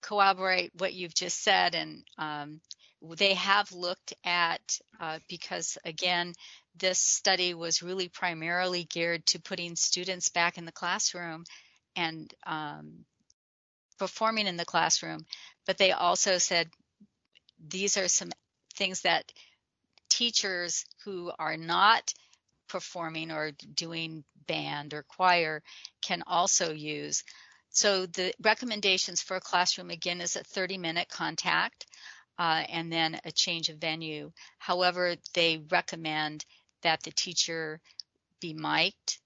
corroborate 0.00 0.72
what 0.78 0.94
you've 0.94 1.14
just 1.14 1.42
said, 1.42 1.74
and 1.74 2.04
um, 2.18 2.60
they 3.16 3.34
have 3.34 3.72
looked 3.72 4.14
at, 4.24 4.78
uh, 5.00 5.18
because 5.28 5.78
again, 5.84 6.32
this 6.76 6.98
study 6.98 7.54
was 7.54 7.82
really 7.82 8.08
primarily 8.08 8.84
geared 8.84 9.26
to 9.26 9.40
putting 9.40 9.76
students 9.76 10.30
back 10.30 10.56
in 10.56 10.64
the 10.64 10.72
classroom 10.72 11.44
and 11.96 12.32
um, 12.46 13.04
performing 13.98 14.46
in 14.46 14.56
the 14.56 14.64
classroom, 14.64 15.26
but 15.66 15.78
they 15.78 15.92
also 15.92 16.38
said 16.38 16.68
these 17.68 17.96
are 17.96 18.08
some 18.08 18.30
things 18.74 19.02
that 19.02 19.30
teachers 20.12 20.84
who 21.04 21.32
are 21.38 21.56
not 21.56 22.12
performing 22.68 23.30
or 23.30 23.52
doing 23.74 24.24
band 24.46 24.92
or 24.92 25.02
choir 25.02 25.62
can 26.02 26.22
also 26.26 26.72
use. 26.72 27.24
So 27.70 28.04
the 28.04 28.34
recommendations 28.42 29.22
for 29.22 29.36
a 29.36 29.40
classroom 29.40 29.90
again 29.90 30.20
is 30.20 30.36
a 30.36 30.44
30 30.44 30.76
minute 30.76 31.08
contact 31.08 31.86
uh, 32.38 32.64
and 32.68 32.92
then 32.92 33.18
a 33.24 33.32
change 33.32 33.70
of 33.70 33.78
venue. 33.78 34.32
However, 34.58 35.16
they 35.32 35.62
recommend 35.70 36.44
that 36.82 37.02
the 37.02 37.12
teacher 37.12 37.80
be 38.38 38.52
mic'd 38.52 39.18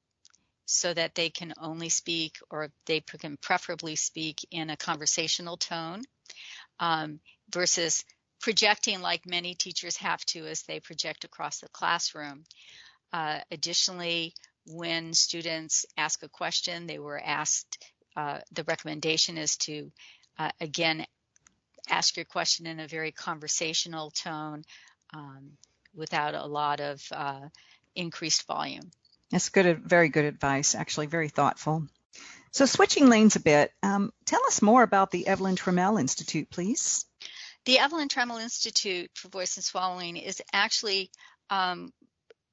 so 0.66 0.94
that 0.94 1.16
they 1.16 1.30
can 1.30 1.52
only 1.60 1.88
speak 1.88 2.36
or 2.48 2.70
they 2.86 3.00
can 3.00 3.36
preferably 3.38 3.96
speak 3.96 4.46
in 4.52 4.70
a 4.70 4.76
conversational 4.76 5.56
tone 5.56 6.02
um, 6.78 7.18
versus 7.50 8.04
projecting 8.40 9.00
like 9.00 9.26
many 9.26 9.54
teachers 9.54 9.96
have 9.96 10.24
to 10.26 10.46
as 10.46 10.62
they 10.62 10.80
project 10.80 11.24
across 11.24 11.60
the 11.60 11.68
classroom. 11.68 12.44
Uh, 13.12 13.40
additionally, 13.50 14.34
when 14.66 15.14
students 15.14 15.86
ask 15.96 16.22
a 16.22 16.28
question, 16.28 16.86
they 16.86 16.98
were 16.98 17.20
asked, 17.22 17.84
uh, 18.16 18.40
the 18.52 18.64
recommendation 18.64 19.38
is 19.38 19.56
to, 19.56 19.90
uh, 20.38 20.50
again, 20.60 21.06
ask 21.88 22.16
your 22.16 22.24
question 22.24 22.66
in 22.66 22.80
a 22.80 22.88
very 22.88 23.12
conversational 23.12 24.10
tone 24.10 24.64
um, 25.14 25.52
without 25.94 26.34
a 26.34 26.46
lot 26.46 26.80
of 26.80 27.02
uh, 27.12 27.48
increased 27.94 28.46
volume. 28.46 28.90
That's 29.30 29.48
good, 29.48 29.82
very 29.84 30.08
good 30.08 30.24
advice, 30.24 30.74
actually, 30.74 31.06
very 31.06 31.28
thoughtful. 31.28 31.86
So, 32.52 32.64
switching 32.64 33.08
lanes 33.08 33.36
a 33.36 33.40
bit, 33.40 33.72
um, 33.82 34.12
tell 34.24 34.40
us 34.46 34.62
more 34.62 34.82
about 34.82 35.10
the 35.10 35.26
Evelyn 35.26 35.56
Trammell 35.56 36.00
Institute, 36.00 36.48
please. 36.48 37.04
The 37.66 37.80
Evelyn 37.80 38.08
Trammell 38.08 38.40
Institute 38.40 39.10
for 39.14 39.28
Voice 39.28 39.56
and 39.56 39.64
Swallowing 39.64 40.16
is 40.16 40.40
actually 40.52 41.10
um, 41.50 41.92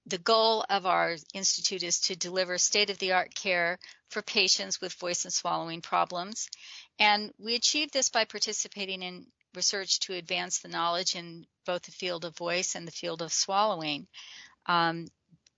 the 0.07 0.17
goal 0.17 0.65
of 0.67 0.87
our 0.87 1.15
institute 1.35 1.83
is 1.83 1.99
to 2.01 2.15
deliver 2.15 2.57
state 2.57 2.89
of 2.89 2.97
the 2.97 3.11
art 3.11 3.33
care 3.35 3.77
for 4.09 4.23
patients 4.23 4.81
with 4.81 4.93
voice 4.93 5.23
and 5.23 5.33
swallowing 5.33 5.81
problems. 5.81 6.49
And 6.97 7.31
we 7.37 7.53
achieve 7.53 7.91
this 7.91 8.09
by 8.09 8.25
participating 8.25 9.03
in 9.03 9.27
research 9.53 9.99
to 10.01 10.15
advance 10.15 10.59
the 10.59 10.67
knowledge 10.67 11.15
in 11.15 11.45
both 11.63 11.83
the 11.83 11.91
field 11.91 12.25
of 12.25 12.35
voice 12.35 12.73
and 12.73 12.87
the 12.87 12.91
field 12.91 13.21
of 13.21 13.31
swallowing. 13.31 14.07
Um, 14.65 15.07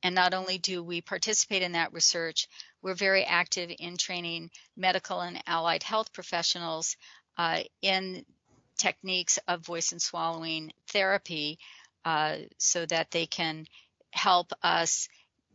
and 0.04 0.14
not 0.14 0.34
only 0.34 0.58
do 0.58 0.84
we 0.84 1.00
participate 1.00 1.62
in 1.62 1.72
that 1.72 1.94
research, 1.94 2.50
we're 2.82 2.94
very 2.94 3.24
active 3.24 3.72
in 3.80 3.96
training 3.96 4.52
medical 4.76 5.22
and 5.22 5.42
allied 5.48 5.82
health 5.82 6.12
professionals 6.12 6.98
uh, 7.38 7.64
in 7.82 8.26
techniques 8.78 9.40
of 9.48 9.62
voice 9.66 9.92
and 9.92 10.02
swallowing 10.02 10.72
therapy 10.90 11.60
uh, 12.04 12.38
so 12.58 12.86
that 12.86 13.12
they 13.12 13.26
can 13.26 13.66
help 14.12 14.52
us 14.64 15.08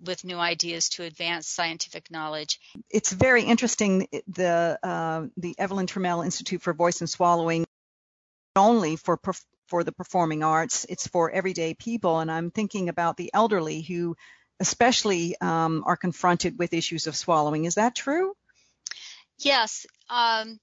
with 0.04 0.24
new 0.24 0.38
ideas 0.38 0.88
to 0.88 1.02
advance 1.04 1.46
scientific 1.46 2.10
knowledge. 2.10 2.58
It's 2.88 3.12
very 3.12 3.42
interesting. 3.42 4.08
The 4.28 4.78
uh, 4.82 5.26
the 5.36 5.54
Evelyn 5.58 5.86
Trammell 5.86 6.24
Institute 6.24 6.62
for 6.62 6.72
Voice 6.72 7.00
and 7.00 7.10
Swallowing, 7.10 7.66
not 8.56 8.68
only 8.68 8.96
for 8.96 9.18
perf- 9.18 9.44
for 9.68 9.84
the 9.84 9.92
performing 9.92 10.42
arts, 10.42 10.86
it's 10.88 11.06
for 11.06 11.30
everyday 11.30 11.74
people. 11.74 12.18
And 12.18 12.30
I'm 12.30 12.50
thinking 12.50 12.88
about 12.88 13.16
the 13.16 13.30
elderly 13.32 13.82
who, 13.82 14.16
especially, 14.58 15.36
um, 15.40 15.84
are 15.86 15.96
confronted 15.96 16.58
with 16.58 16.72
issues 16.72 17.06
of 17.06 17.14
swallowing. 17.14 17.66
Is 17.66 17.76
that 17.76 17.94
true? 17.94 18.34
Yes. 19.38 19.86
Um, 20.08 20.58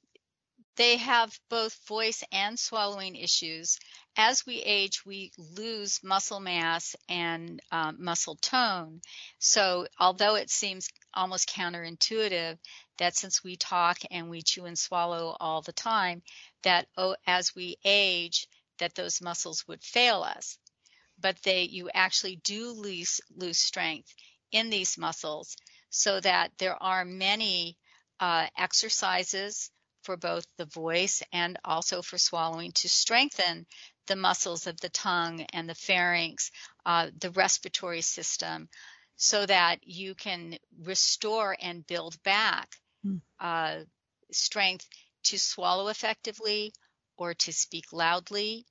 they 0.77 0.97
have 0.97 1.39
both 1.49 1.73
voice 1.87 2.23
and 2.31 2.57
swallowing 2.57 3.15
issues. 3.15 3.79
As 4.15 4.45
we 4.45 4.61
age, 4.61 5.03
we 5.05 5.31
lose 5.37 6.03
muscle 6.03 6.39
mass 6.39 6.95
and 7.09 7.59
um, 7.71 7.97
muscle 7.99 8.35
tone. 8.35 9.01
So, 9.39 9.87
although 9.99 10.35
it 10.35 10.51
seems 10.51 10.89
almost 11.13 11.49
counterintuitive 11.49 12.59
that 12.97 13.15
since 13.15 13.43
we 13.43 13.55
talk 13.55 13.97
and 14.11 14.29
we 14.29 14.43
chew 14.43 14.65
and 14.65 14.77
swallow 14.77 15.35
all 15.39 15.63
the 15.63 15.73
time, 15.73 16.21
that 16.61 16.87
oh, 16.95 17.15
as 17.25 17.55
we 17.55 17.77
age, 17.83 18.47
that 18.77 18.93
those 18.93 19.19
muscles 19.19 19.67
would 19.67 19.83
fail 19.83 20.21
us. 20.21 20.59
But 21.19 21.41
they, 21.41 21.63
you 21.63 21.89
actually 21.91 22.35
do 22.37 22.69
lose 22.69 23.19
lose 23.35 23.57
strength 23.57 24.13
in 24.51 24.69
these 24.69 24.97
muscles, 24.97 25.57
so 25.89 26.19
that 26.19 26.51
there 26.59 26.81
are 26.81 27.03
many 27.03 27.77
uh, 28.19 28.47
exercises 28.55 29.71
for 30.07 30.15
both 30.15 30.45
the 30.55 30.65
voice 30.65 31.21
and 31.33 31.59
also 31.65 32.01
for 32.01 32.17
swallowing 32.17 32.71
to 32.71 32.87
strengthen 32.87 33.65
the 34.07 34.15
muscles 34.15 34.65
of 34.65 34.79
the 34.79 34.87
tongue 34.87 35.41
and 35.51 35.67
the 35.67 35.75
pharynx, 35.75 36.49
uh, 36.85 37.09
the 37.19 37.29
respiratory 37.31 38.01
system. 38.01 38.69
so 39.19 39.45
that 39.45 39.79
you 39.83 40.13
can 40.13 40.57
restore 40.83 41.57
and 41.59 41.87
build 41.87 42.21
back 42.21 42.69
mm. 43.03 43.19
uh, 43.39 43.79
strength 44.31 44.87
to 45.23 45.39
swallow 45.39 45.87
effectively 45.87 46.71
or 47.17 47.33
to 47.33 47.51
speak 47.51 47.91
loudly, 47.91 48.63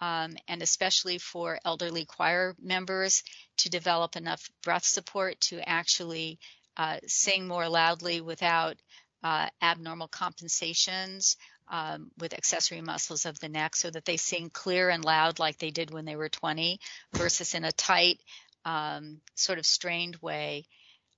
um, 0.00 0.36
and 0.48 0.60
especially 0.60 1.18
for 1.18 1.58
elderly 1.64 2.04
choir 2.04 2.56
members 2.60 3.22
to 3.56 3.70
develop 3.70 4.16
enough 4.16 4.50
breath 4.64 4.84
support 4.84 5.40
to 5.40 5.56
actually 5.66 6.40
uh, 6.76 6.98
sing 7.06 7.46
more 7.46 7.68
loudly 7.68 8.20
without 8.20 8.76
uh, 9.22 9.48
abnormal 9.60 10.08
compensations 10.08 11.36
um, 11.68 12.10
with 12.18 12.34
accessory 12.34 12.80
muscles 12.80 13.24
of 13.24 13.38
the 13.40 13.48
neck 13.48 13.76
so 13.76 13.90
that 13.90 14.04
they 14.04 14.16
sing 14.16 14.50
clear 14.50 14.90
and 14.90 15.04
loud 15.04 15.38
like 15.38 15.58
they 15.58 15.70
did 15.70 15.90
when 15.90 16.04
they 16.04 16.16
were 16.16 16.28
20 16.28 16.80
versus 17.14 17.54
in 17.54 17.64
a 17.64 17.72
tight, 17.72 18.18
um, 18.64 19.20
sort 19.34 19.58
of 19.58 19.66
strained 19.66 20.16
way 20.16 20.64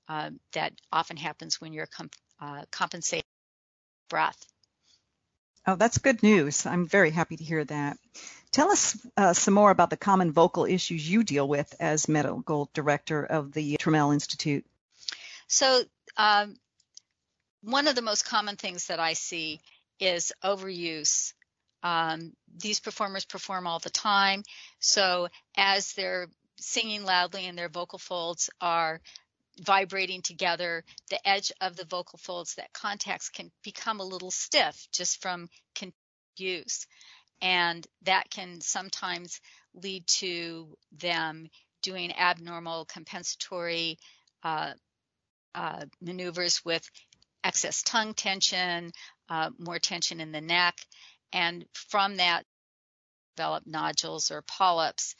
uh, 0.09 0.31
that 0.53 0.73
often 0.93 1.17
happens 1.17 1.61
when 1.61 1.73
you're 1.73 1.87
comp- 1.87 2.15
uh, 2.41 2.63
compensating 2.71 3.25
breath. 4.09 4.39
Oh, 5.67 5.77
that's 5.77 5.99
good 5.99 6.23
news. 6.23 6.67
I'm 6.67 6.87
very 6.87 7.11
happy 7.11 7.37
to 7.37 7.45
hear 7.45 7.65
that. 7.65 7.97
Tell 8.51 8.71
us 8.71 8.99
uh, 9.17 9.33
some 9.33 9.55
more 9.55 9.71
about 9.71 9.91
the 9.91 9.97
common 9.97 10.31
vocal 10.31 10.67
issues 10.67 11.09
you 11.11 11.25
deal 11.25 11.49
with 11.49 11.75
as 11.81 12.09
medical 12.09 12.71
director 12.75 13.25
of 13.25 13.53
the 13.53 13.77
Trammell 13.79 14.13
Institute. 14.13 14.65
So, 15.49 15.83
um, 16.17 16.57
one 17.65 17.89
of 17.89 17.95
the 17.95 18.03
most 18.03 18.27
common 18.27 18.57
things 18.57 18.87
that 18.87 19.01
I 19.01 19.15
see 19.15 19.61
is 19.99 20.33
overuse. 20.43 21.33
Um, 21.83 22.33
these 22.57 22.81
performers 22.81 23.25
perform 23.25 23.67
all 23.67 23.79
the 23.79 23.91
time. 23.91 24.43
So 24.81 25.29
as 25.57 25.93
they're 25.95 26.29
singing 26.59 27.05
loudly 27.05 27.47
and 27.47 27.59
their 27.59 27.69
vocal 27.69 27.99
folds 27.99 28.51
are 28.61 29.01
vibrating 29.61 30.23
together, 30.23 30.85
the 31.11 31.29
edge 31.29 31.53
of 31.61 31.77
the 31.77 31.85
vocal 31.85 32.19
folds 32.19 32.55
that 32.55 32.73
contacts 32.73 33.29
can 33.29 33.51
become 33.63 34.01
a 34.01 34.05
little 34.05 34.31
stiff 34.31 34.87
just 34.93 35.23
from 35.23 35.49
use. 36.37 36.87
And 37.41 37.87
that 38.03 38.31
can 38.31 38.61
sometimes 38.61 39.41
lead 39.75 40.07
to 40.07 40.77
them 40.93 41.49
doing 41.83 42.13
abnormal 42.17 42.87
compensatory 42.87 43.99
uh, 44.43 44.73
uh, 45.55 45.85
maneuvers 46.01 46.65
with 46.65 46.89
excess 47.45 47.83
tongue 47.83 48.15
tension, 48.15 48.91
uh, 49.29 49.51
more 49.59 49.79
tension 49.79 50.21
in 50.21 50.33
the 50.33 50.41
neck, 50.41 50.77
and 51.33 51.65
from 51.73 52.17
that 52.17 52.45
develop 53.37 53.67
nodules 53.67 54.31
or 54.31 54.43
polyps. 54.43 55.15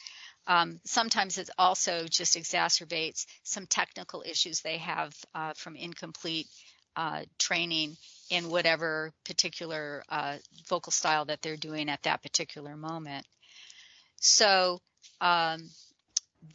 Um, 0.47 0.79
sometimes 0.85 1.37
it 1.37 1.49
also 1.57 2.05
just 2.07 2.37
exacerbates 2.37 3.25
some 3.43 3.65
technical 3.65 4.23
issues 4.25 4.61
they 4.61 4.77
have 4.77 5.13
uh, 5.33 5.53
from 5.55 5.75
incomplete 5.75 6.47
uh, 6.95 7.23
training 7.39 7.97
in 8.29 8.49
whatever 8.49 9.11
particular 9.25 10.03
uh, 10.09 10.37
vocal 10.69 10.91
style 10.91 11.25
that 11.25 11.41
they're 11.41 11.57
doing 11.57 11.89
at 11.89 12.03
that 12.03 12.23
particular 12.23 12.77
moment. 12.77 13.25
So 14.17 14.79
um, 15.19 15.69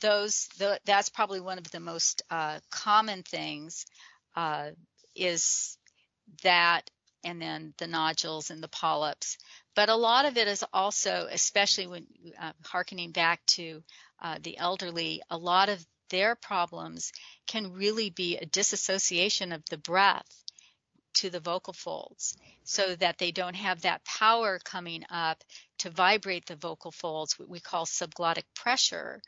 those 0.00 0.48
the, 0.58 0.80
that's 0.84 1.10
probably 1.10 1.40
one 1.40 1.58
of 1.58 1.70
the 1.70 1.80
most 1.80 2.22
uh, 2.30 2.60
common 2.70 3.22
things 3.22 3.86
uh, 4.36 4.70
is 5.14 5.76
that 6.42 6.90
and 7.22 7.40
then 7.40 7.74
the 7.78 7.86
nodules 7.86 8.50
and 8.50 8.62
the 8.62 8.68
polyps. 8.68 9.36
But 9.74 9.88
a 9.88 9.94
lot 9.96 10.24
of 10.24 10.36
it 10.36 10.48
is 10.48 10.64
also, 10.72 11.28
especially 11.30 11.86
when 11.86 12.06
uh, 12.40 12.52
harkening 12.64 13.12
back 13.12 13.44
to 13.46 13.82
uh, 14.22 14.38
the 14.42 14.56
elderly, 14.58 15.22
a 15.30 15.36
lot 15.36 15.68
of 15.68 15.84
their 16.10 16.34
problems 16.34 17.12
can 17.46 17.72
really 17.72 18.10
be 18.10 18.36
a 18.36 18.46
disassociation 18.46 19.52
of 19.52 19.62
the 19.70 19.78
breath 19.78 20.44
to 21.14 21.30
the 21.30 21.40
vocal 21.40 21.72
folds 21.72 22.36
so 22.64 22.94
that 22.96 23.18
they 23.18 23.32
don't 23.32 23.56
have 23.56 23.82
that 23.82 24.04
power 24.04 24.58
coming 24.64 25.04
up 25.10 25.42
to 25.78 25.90
vibrate 25.90 26.46
the 26.46 26.56
vocal 26.56 26.90
folds, 26.90 27.38
what 27.38 27.48
we 27.48 27.60
call 27.60 27.84
subglottic 27.84 28.44
pressure, 28.54 29.20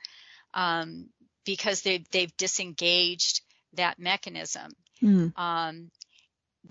um, 0.55 1.09
because 1.45 1.83
they, 1.83 2.05
they've 2.12 2.37
disengaged 2.37 3.40
that 3.75 3.99
mechanism. 3.99 4.71
Mm. 5.03 5.37
Um, 5.38 5.91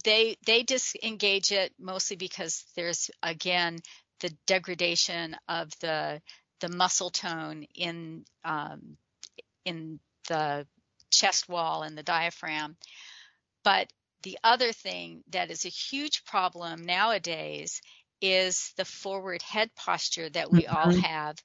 they 0.03 0.37
they 0.45 0.63
disengage 0.63 1.51
it 1.51 1.73
mostly 1.79 2.15
because 2.15 2.63
there's 2.75 3.11
again 3.21 3.79
the 4.21 4.33
degradation 4.47 5.35
of 5.49 5.69
the 5.81 6.21
the 6.61 6.69
muscle 6.69 7.09
tone 7.09 7.65
in 7.75 8.23
um, 8.45 8.97
in 9.65 9.99
the 10.27 10.65
chest 11.09 11.49
wall 11.49 11.83
and 11.83 11.97
the 11.97 12.03
diaphragm. 12.03 12.77
But 13.63 13.91
the 14.23 14.37
other 14.43 14.71
thing 14.71 15.23
that 15.31 15.51
is 15.51 15.65
a 15.65 15.69
huge 15.69 16.23
problem 16.25 16.83
nowadays 16.83 17.81
is 18.21 18.71
the 18.77 18.85
forward 18.85 19.41
head 19.41 19.69
posture 19.75 20.29
that 20.29 20.51
we 20.51 20.63
mm-hmm. 20.63 20.75
all 20.75 20.93
have 20.93 21.37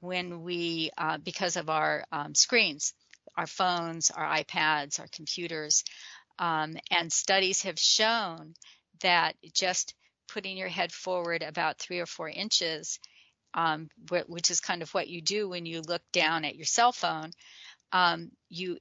when 0.00 0.42
we, 0.42 0.90
uh, 0.96 1.18
because 1.18 1.56
of 1.56 1.70
our 1.70 2.04
um, 2.12 2.34
screens, 2.34 2.92
our 3.36 3.46
phones, 3.46 4.10
our 4.10 4.24
iPads, 4.24 5.00
our 5.00 5.08
computers. 5.10 5.84
Um, 6.38 6.76
and 6.90 7.12
studies 7.12 7.62
have 7.62 7.78
shown 7.78 8.54
that 9.00 9.34
just 9.54 9.94
putting 10.28 10.56
your 10.56 10.68
head 10.68 10.92
forward 10.92 11.42
about 11.42 11.78
three 11.78 12.00
or 12.00 12.06
four 12.06 12.28
inches, 12.28 12.98
um, 13.54 13.88
which 14.26 14.50
is 14.50 14.60
kind 14.60 14.82
of 14.82 14.92
what 14.94 15.08
you 15.08 15.20
do 15.20 15.48
when 15.48 15.66
you 15.66 15.80
look 15.80 16.02
down 16.12 16.44
at 16.44 16.56
your 16.56 16.66
cell 16.66 16.92
phone, 16.92 17.30
um, 17.92 18.30
you 18.48 18.78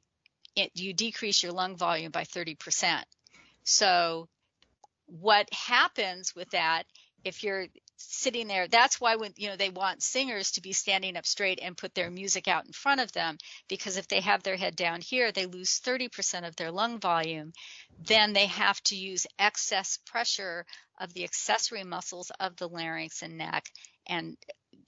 it, 0.55 0.71
you 0.73 0.93
decrease 0.93 1.43
your 1.43 1.51
lung 1.51 1.77
volume 1.77 2.11
by 2.11 2.23
30%. 2.23 3.03
So 3.63 4.27
what 5.05 5.47
happens 5.53 6.35
with 6.35 6.49
that 6.49 6.83
if 7.23 7.43
you're 7.43 7.67
sitting 7.97 8.47
there. 8.47 8.67
That's 8.67 9.01
why 9.01 9.15
when 9.15 9.33
you 9.35 9.49
know 9.49 9.55
they 9.55 9.69
want 9.69 10.03
singers 10.03 10.51
to 10.51 10.61
be 10.61 10.73
standing 10.73 11.17
up 11.17 11.25
straight 11.25 11.59
and 11.61 11.77
put 11.77 11.93
their 11.93 12.09
music 12.09 12.47
out 12.47 12.65
in 12.65 12.71
front 12.71 13.01
of 13.01 13.11
them 13.11 13.37
because 13.67 13.97
if 13.97 14.07
they 14.07 14.21
have 14.21 14.43
their 14.43 14.55
head 14.55 14.75
down 14.75 15.01
here, 15.01 15.31
they 15.31 15.45
lose 15.45 15.79
30% 15.79 16.47
of 16.47 16.55
their 16.55 16.71
lung 16.71 16.99
volume. 16.99 17.53
Then 18.05 18.33
they 18.33 18.45
have 18.45 18.81
to 18.83 18.95
use 18.95 19.27
excess 19.39 19.99
pressure 20.05 20.65
of 20.99 21.13
the 21.13 21.23
accessory 21.23 21.83
muscles 21.83 22.31
of 22.39 22.55
the 22.55 22.69
larynx 22.69 23.21
and 23.21 23.37
neck 23.37 23.65
and 24.07 24.37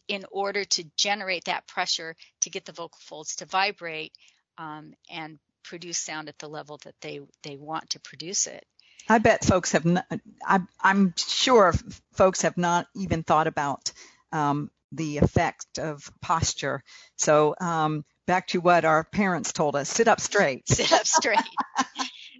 in 0.07 0.25
order 0.31 0.63
to 0.65 0.83
generate 0.95 1.45
that 1.45 1.67
pressure 1.67 2.15
to 2.41 2.49
get 2.49 2.65
the 2.65 2.71
vocal 2.71 2.99
folds 3.01 3.35
to 3.37 3.45
vibrate 3.45 4.13
um, 4.57 4.93
and 5.09 5.39
produce 5.63 5.99
sound 5.99 6.29
at 6.29 6.39
the 6.39 6.47
level 6.47 6.79
that 6.83 6.95
they 7.01 7.19
they 7.43 7.55
want 7.55 7.89
to 7.91 7.99
produce 7.99 8.47
it. 8.47 8.65
I 9.07 9.17
bet 9.17 9.45
folks 9.45 9.71
have 9.71 9.85
not, 9.85 10.05
I, 10.45 10.59
am 10.83 11.13
sure 11.17 11.73
folks 12.13 12.41
have 12.43 12.57
not 12.57 12.87
even 12.95 13.23
thought 13.23 13.47
about 13.47 13.91
um, 14.31 14.69
the 14.91 15.17
effect 15.17 15.79
of 15.79 16.11
posture. 16.21 16.83
So 17.17 17.55
um, 17.59 18.05
back 18.27 18.47
to 18.47 18.61
what 18.61 18.85
our 18.85 19.03
parents 19.03 19.53
told 19.53 19.75
us, 19.75 19.89
sit 19.89 20.07
up 20.07 20.19
straight. 20.19 20.67
Sit 20.69 20.91
up 20.91 21.07
straight. 21.07 21.39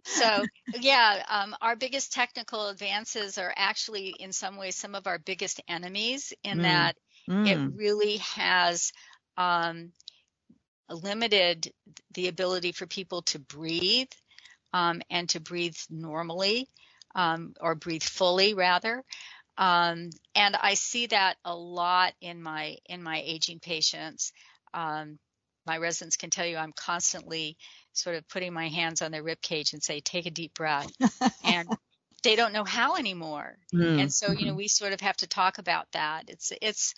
so 0.03 0.43
yeah, 0.79 1.23
um, 1.29 1.55
our 1.61 1.75
biggest 1.75 2.13
technical 2.13 2.67
advances 2.67 3.37
are 3.37 3.53
actually 3.55 4.09
in 4.19 4.31
some 4.31 4.57
ways 4.57 4.75
some 4.75 4.95
of 4.95 5.07
our 5.07 5.19
biggest 5.19 5.61
enemies 5.67 6.33
in 6.43 6.59
mm. 6.59 6.63
that 6.63 6.95
mm. 7.29 7.47
it 7.47 7.75
really 7.75 8.17
has 8.17 8.91
um, 9.37 9.91
limited 10.89 11.71
the 12.13 12.27
ability 12.27 12.71
for 12.71 12.85
people 12.85 13.21
to 13.23 13.39
breathe 13.39 14.09
um, 14.73 15.01
and 15.09 15.29
to 15.29 15.39
breathe 15.39 15.77
normally 15.89 16.67
um, 17.15 17.53
or 17.59 17.75
breathe 17.75 18.03
fully 18.03 18.53
rather. 18.53 19.03
Um, 19.57 20.09
and 20.35 20.55
I 20.55 20.75
see 20.75 21.07
that 21.07 21.37
a 21.43 21.55
lot 21.55 22.13
in 22.21 22.41
my 22.41 22.77
in 22.85 23.03
my 23.03 23.21
aging 23.25 23.59
patients. 23.59 24.31
Um, 24.73 25.19
my 25.65 25.77
residents 25.77 26.15
can 26.15 26.29
tell 26.29 26.45
you 26.45 26.57
I'm 26.57 26.71
constantly 26.71 27.57
sort 27.93 28.15
of 28.15 28.27
putting 28.29 28.53
my 28.53 28.69
hands 28.69 29.01
on 29.01 29.11
their 29.11 29.23
rib 29.23 29.41
cage 29.41 29.73
and 29.73 29.83
say, 29.83 29.99
take 29.99 30.25
a 30.25 30.31
deep 30.31 30.53
breath. 30.53 30.91
and 31.43 31.67
they 32.23 32.35
don't 32.35 32.53
know 32.53 32.63
how 32.63 32.95
anymore. 32.95 33.57
Mm. 33.73 34.01
And 34.01 34.13
so, 34.13 34.31
you 34.31 34.45
know, 34.45 34.53
we 34.53 34.67
sort 34.67 34.93
of 34.93 35.01
have 35.01 35.17
to 35.17 35.27
talk 35.27 35.57
about 35.57 35.87
that. 35.93 36.23
It's 36.27 36.51
it's 36.61 36.95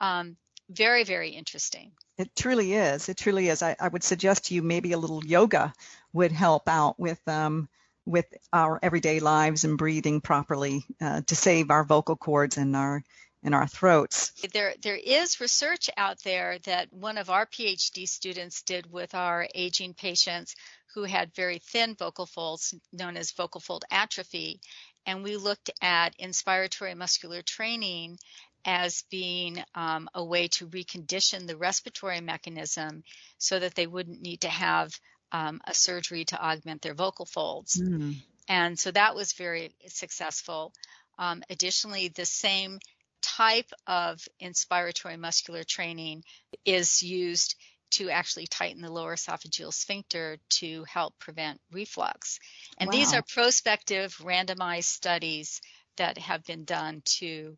um, 0.00 0.36
very, 0.70 1.04
very 1.04 1.30
interesting. 1.30 1.92
It 2.18 2.34
truly 2.34 2.74
is. 2.74 3.08
It 3.08 3.16
truly 3.16 3.48
is. 3.48 3.62
I, 3.62 3.76
I, 3.80 3.88
would 3.88 4.02
suggest 4.02 4.46
to 4.46 4.54
you 4.54 4.62
maybe 4.62 4.92
a 4.92 4.98
little 4.98 5.24
yoga 5.24 5.72
would 6.12 6.32
help 6.32 6.68
out 6.68 6.98
with 6.98 7.20
um, 7.28 7.68
with 8.06 8.26
our 8.52 8.78
everyday 8.82 9.20
lives 9.20 9.64
and 9.64 9.76
breathing 9.76 10.20
properly 10.20 10.84
uh, 11.00 11.20
to 11.26 11.36
save 11.36 11.70
our 11.70 11.84
vocal 11.84 12.16
cords 12.16 12.56
and 12.56 12.74
our 12.74 13.02
and 13.42 13.54
our 13.54 13.66
throats. 13.66 14.32
There 14.52 14.74
there 14.82 14.96
is 14.96 15.40
research 15.40 15.90
out 15.96 16.18
there 16.24 16.58
that 16.60 16.92
one 16.92 17.18
of 17.18 17.30
our 17.30 17.46
PhD 17.46 18.08
students 18.08 18.62
did 18.62 18.90
with 18.90 19.14
our 19.14 19.46
aging 19.54 19.94
patients 19.94 20.56
who 20.94 21.04
had 21.04 21.34
very 21.34 21.58
thin 21.58 21.94
vocal 21.94 22.26
folds 22.26 22.74
known 22.92 23.16
as 23.16 23.32
vocal 23.32 23.60
fold 23.60 23.84
atrophy 23.90 24.60
and 25.06 25.22
we 25.22 25.36
looked 25.36 25.70
at 25.80 26.18
inspiratory 26.18 26.94
muscular 26.94 27.40
training 27.40 28.18
as 28.64 29.04
being 29.10 29.62
um, 29.74 30.08
a 30.14 30.22
way 30.22 30.48
to 30.48 30.66
recondition 30.66 31.46
the 31.46 31.56
respiratory 31.56 32.20
mechanism 32.20 33.02
so 33.38 33.58
that 33.58 33.74
they 33.74 33.86
wouldn't 33.86 34.20
need 34.20 34.42
to 34.42 34.48
have 34.48 34.98
um, 35.32 35.60
a 35.66 35.74
surgery 35.74 36.24
to 36.26 36.42
augment 36.42 36.82
their 36.82 36.94
vocal 36.94 37.26
folds. 37.26 37.80
Mm. 37.80 38.16
And 38.48 38.78
so 38.78 38.90
that 38.90 39.14
was 39.14 39.32
very 39.32 39.72
successful. 39.86 40.72
Um, 41.18 41.42
additionally, 41.50 42.08
the 42.08 42.24
same 42.24 42.78
type 43.20 43.70
of 43.86 44.20
inspiratory 44.40 45.18
muscular 45.18 45.64
training 45.64 46.24
is 46.64 47.02
used 47.02 47.56
to 47.90 48.10
actually 48.10 48.46
tighten 48.46 48.82
the 48.82 48.92
lower 48.92 49.14
esophageal 49.14 49.72
sphincter 49.72 50.38
to 50.50 50.84
help 50.84 51.18
prevent 51.18 51.60
reflux. 51.72 52.38
And 52.78 52.88
wow. 52.88 52.92
these 52.92 53.14
are 53.14 53.22
prospective 53.22 54.14
randomized 54.18 54.84
studies 54.84 55.60
that 55.96 56.18
have 56.18 56.44
been 56.44 56.64
done 56.64 57.02
to 57.18 57.56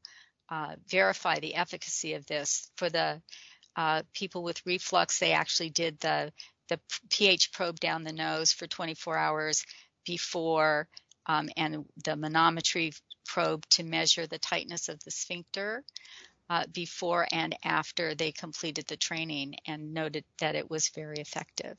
uh, 0.48 0.76
verify 0.88 1.40
the 1.40 1.54
efficacy 1.54 2.14
of 2.14 2.26
this. 2.26 2.70
For 2.76 2.88
the 2.90 3.20
uh, 3.76 4.02
people 4.14 4.42
with 4.42 4.64
reflux, 4.66 5.18
they 5.18 5.32
actually 5.32 5.70
did 5.70 5.98
the 6.00 6.32
the 6.70 6.80
pH 7.10 7.52
probe 7.52 7.78
down 7.78 8.04
the 8.04 8.12
nose 8.12 8.52
for 8.52 8.66
24 8.66 9.18
hours 9.18 9.66
before, 10.06 10.88
um, 11.26 11.50
and 11.56 11.84
the 12.04 12.12
manometry 12.12 12.98
probe 13.26 13.66
to 13.70 13.82
measure 13.84 14.26
the 14.26 14.38
tightness 14.38 14.88
of 14.88 15.02
the 15.04 15.10
sphincter 15.10 15.84
uh, 16.48 16.64
before 16.72 17.26
and 17.30 17.54
after 17.64 18.14
they 18.14 18.32
completed 18.32 18.86
the 18.88 18.96
training 18.96 19.54
and 19.66 19.92
noted 19.92 20.24
that 20.38 20.56
it 20.56 20.70
was 20.70 20.88
very 20.88 21.18
effective. 21.18 21.78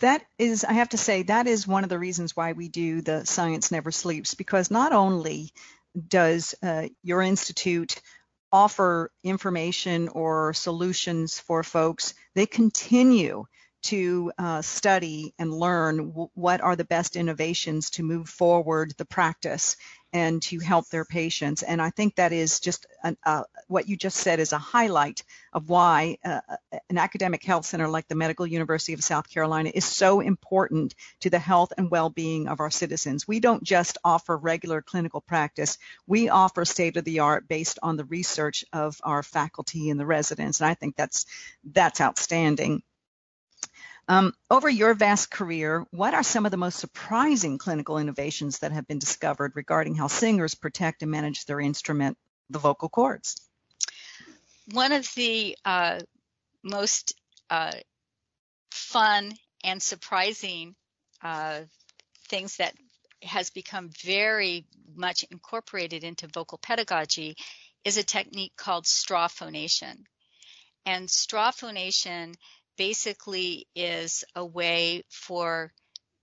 That 0.00 0.24
is, 0.38 0.64
I 0.64 0.74
have 0.74 0.90
to 0.90 0.98
say, 0.98 1.22
that 1.24 1.46
is 1.46 1.66
one 1.66 1.84
of 1.84 1.90
the 1.90 1.98
reasons 1.98 2.36
why 2.36 2.52
we 2.52 2.68
do 2.68 3.00
the 3.00 3.24
Science 3.24 3.70
Never 3.70 3.90
Sleeps, 3.90 4.34
because 4.34 4.70
not 4.70 4.92
only 4.92 5.52
does 6.08 6.54
uh, 6.62 6.88
your 7.02 7.22
institute 7.22 8.00
offer 8.52 9.10
information 9.24 10.08
or 10.08 10.52
solutions 10.52 11.38
for 11.38 11.62
folks, 11.62 12.14
they 12.34 12.46
continue 12.46 13.46
to 13.82 14.32
uh, 14.38 14.62
study 14.62 15.34
and 15.38 15.52
learn 15.52 15.98
what 16.34 16.60
are 16.60 16.76
the 16.76 16.84
best 16.84 17.16
innovations 17.16 17.90
to 17.90 18.02
move 18.02 18.28
forward 18.28 18.94
the 18.96 19.04
practice 19.04 19.76
and 20.12 20.42
to 20.42 20.58
help 20.58 20.88
their 20.88 21.06
patients. 21.06 21.62
And 21.62 21.80
I 21.80 21.90
think 21.90 22.16
that 22.16 22.32
is 22.32 22.60
just 22.60 22.86
an, 23.02 23.16
uh, 23.24 23.44
what 23.68 23.88
you 23.88 23.96
just 23.96 24.18
said 24.18 24.40
is 24.40 24.52
a 24.52 24.58
highlight 24.58 25.24
of 25.54 25.68
why 25.68 26.18
uh, 26.24 26.40
an 26.90 26.98
academic 26.98 27.42
health 27.42 27.64
center 27.64 27.88
like 27.88 28.08
the 28.08 28.14
Medical 28.14 28.46
University 28.46 28.92
of 28.92 29.02
South 29.02 29.28
Carolina 29.30 29.70
is 29.74 29.86
so 29.86 30.20
important 30.20 30.94
to 31.20 31.30
the 31.30 31.38
health 31.38 31.72
and 31.78 31.90
well-being 31.90 32.46
of 32.46 32.60
our 32.60 32.70
citizens. 32.70 33.26
We 33.26 33.40
don't 33.40 33.62
just 33.62 33.96
offer 34.04 34.36
regular 34.36 34.82
clinical 34.82 35.22
practice. 35.22 35.78
We 36.06 36.28
offer 36.28 36.64
state 36.66 36.98
of 36.98 37.04
the 37.04 37.20
art 37.20 37.48
based 37.48 37.78
on 37.82 37.96
the 37.96 38.04
research 38.04 38.64
of 38.72 39.00
our 39.02 39.22
faculty 39.22 39.88
and 39.88 39.98
the 39.98 40.06
residents. 40.06 40.60
And 40.60 40.68
I 40.68 40.74
think 40.74 40.94
that's 40.94 41.24
that's 41.64 42.00
outstanding. 42.00 42.82
Um, 44.08 44.34
over 44.50 44.68
your 44.68 44.94
vast 44.94 45.30
career, 45.30 45.86
what 45.90 46.14
are 46.14 46.24
some 46.24 46.44
of 46.44 46.50
the 46.50 46.56
most 46.56 46.78
surprising 46.78 47.58
clinical 47.58 47.98
innovations 47.98 48.58
that 48.58 48.72
have 48.72 48.86
been 48.86 48.98
discovered 48.98 49.52
regarding 49.54 49.94
how 49.94 50.08
singers 50.08 50.54
protect 50.54 51.02
and 51.02 51.10
manage 51.10 51.44
their 51.44 51.60
instrument, 51.60 52.18
the 52.50 52.58
vocal 52.58 52.88
cords? 52.88 53.40
One 54.72 54.92
of 54.92 55.08
the 55.14 55.56
uh, 55.64 56.00
most 56.62 57.14
uh, 57.48 57.72
fun 58.70 59.32
and 59.62 59.82
surprising 59.82 60.74
uh, 61.22 61.60
things 62.28 62.56
that 62.56 62.74
has 63.22 63.50
become 63.50 63.90
very 64.02 64.66
much 64.94 65.24
incorporated 65.30 66.02
into 66.02 66.26
vocal 66.26 66.58
pedagogy 66.58 67.36
is 67.84 67.96
a 67.96 68.02
technique 68.02 68.52
called 68.56 68.86
straw 68.86 69.28
phonation. 69.28 70.04
And 70.84 71.08
straw 71.08 71.52
phonation 71.52 72.34
basically 72.82 73.68
is 73.76 74.24
a 74.34 74.44
way 74.44 75.04
for 75.08 75.72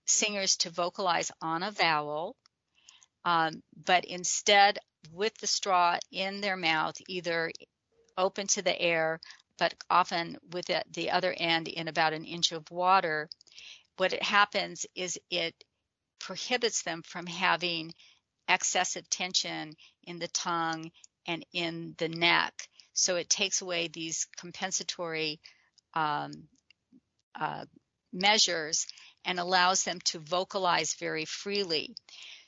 singers 0.04 0.58
to 0.58 0.68
vocalize 0.68 1.32
on 1.40 1.62
a 1.62 1.70
vowel, 1.70 2.36
um, 3.24 3.62
but 3.86 4.04
instead 4.04 4.78
with 5.10 5.32
the 5.38 5.46
straw 5.46 5.96
in 6.12 6.42
their 6.42 6.58
mouth, 6.58 6.94
either 7.08 7.50
open 8.18 8.46
to 8.46 8.60
the 8.60 8.78
air, 8.78 9.18
but 9.58 9.72
often 9.88 10.36
with 10.52 10.68
it, 10.68 10.84
the 10.92 11.10
other 11.10 11.32
end 11.34 11.66
in 11.66 11.88
about 11.88 12.12
an 12.12 12.26
inch 12.26 12.52
of 12.52 12.70
water, 12.70 13.30
what 13.96 14.12
it 14.12 14.22
happens 14.22 14.84
is 14.94 15.18
it 15.30 15.54
prohibits 16.18 16.82
them 16.82 17.00
from 17.02 17.24
having 17.24 17.90
excessive 18.48 19.08
tension 19.08 19.74
in 20.02 20.18
the 20.18 20.28
tongue 20.28 20.90
and 21.26 21.42
in 21.54 21.94
the 21.96 22.10
neck. 22.10 22.52
So 22.92 23.16
it 23.16 23.30
takes 23.30 23.62
away 23.62 23.88
these 23.88 24.26
compensatory 24.36 25.40
um, 25.94 26.32
uh, 27.38 27.64
measures 28.12 28.86
and 29.24 29.38
allows 29.38 29.84
them 29.84 29.98
to 30.04 30.18
vocalize 30.18 30.94
very 30.94 31.24
freely. 31.24 31.94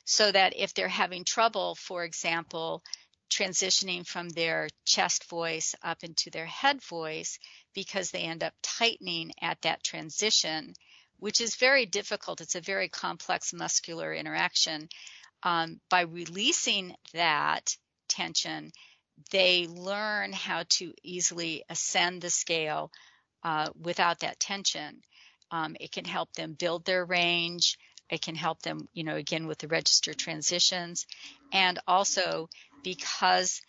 So 0.04 0.32
that 0.32 0.54
if 0.56 0.74
they're 0.74 0.88
having 0.88 1.24
trouble, 1.24 1.76
for 1.76 2.04
example, 2.04 2.82
transitioning 3.30 4.06
from 4.06 4.28
their 4.28 4.68
chest 4.84 5.28
voice 5.28 5.74
up 5.82 6.02
into 6.02 6.30
their 6.30 6.46
head 6.46 6.82
voice 6.82 7.38
because 7.74 8.10
they 8.10 8.22
end 8.22 8.42
up 8.42 8.52
tightening 8.62 9.32
at 9.40 9.60
that 9.62 9.82
transition, 9.82 10.74
which 11.18 11.40
is 11.40 11.56
very 11.56 11.86
difficult. 11.86 12.40
It's 12.40 12.56
a 12.56 12.60
very 12.60 12.88
complex 12.88 13.52
muscular 13.54 14.12
interaction. 14.12 14.88
Um, 15.42 15.80
by 15.88 16.02
releasing 16.02 16.94
that 17.14 17.76
tension, 18.08 18.72
they 19.30 19.66
learn 19.66 20.32
how 20.32 20.64
to 20.68 20.92
easily 21.02 21.64
ascend 21.68 22.22
the 22.22 22.30
scale 22.30 22.90
uh, 23.42 23.68
without 23.80 24.20
that 24.20 24.40
tension. 24.40 25.02
Um, 25.50 25.76
it 25.80 25.92
can 25.92 26.04
help 26.04 26.32
them 26.32 26.54
build 26.54 26.84
their 26.84 27.04
range. 27.04 27.78
It 28.10 28.22
can 28.22 28.34
help 28.34 28.62
them, 28.62 28.88
you 28.92 29.04
know, 29.04 29.16
again 29.16 29.46
with 29.46 29.58
the 29.58 29.68
register 29.68 30.14
transitions. 30.14 31.06
And 31.52 31.78
also 31.86 32.48
because 32.82 33.60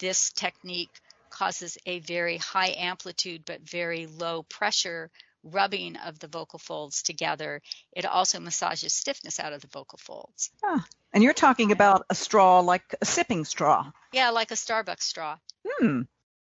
this 0.00 0.30
technique 0.32 0.90
causes 1.30 1.78
a 1.86 2.00
very 2.00 2.38
high 2.38 2.74
amplitude 2.76 3.42
but 3.44 3.60
very 3.60 4.06
low 4.06 4.42
pressure 4.44 5.10
rubbing 5.44 5.96
of 5.96 6.18
the 6.18 6.28
vocal 6.28 6.58
folds 6.58 7.02
together, 7.02 7.62
it 7.92 8.04
also 8.04 8.40
massages 8.40 8.92
stiffness 8.92 9.38
out 9.38 9.52
of 9.52 9.60
the 9.60 9.68
vocal 9.68 9.98
folds. 9.98 10.50
Ah, 10.64 10.84
and 11.12 11.22
you're 11.22 11.32
talking 11.32 11.72
about 11.72 12.04
a 12.10 12.14
straw 12.14 12.60
like 12.60 12.94
a 13.00 13.04
sipping 13.04 13.44
straw. 13.44 13.90
Yeah, 14.12 14.30
like 14.30 14.50
a 14.50 14.54
Starbucks 14.54 15.02
straw. 15.02 15.38
Hmm. 15.66 16.02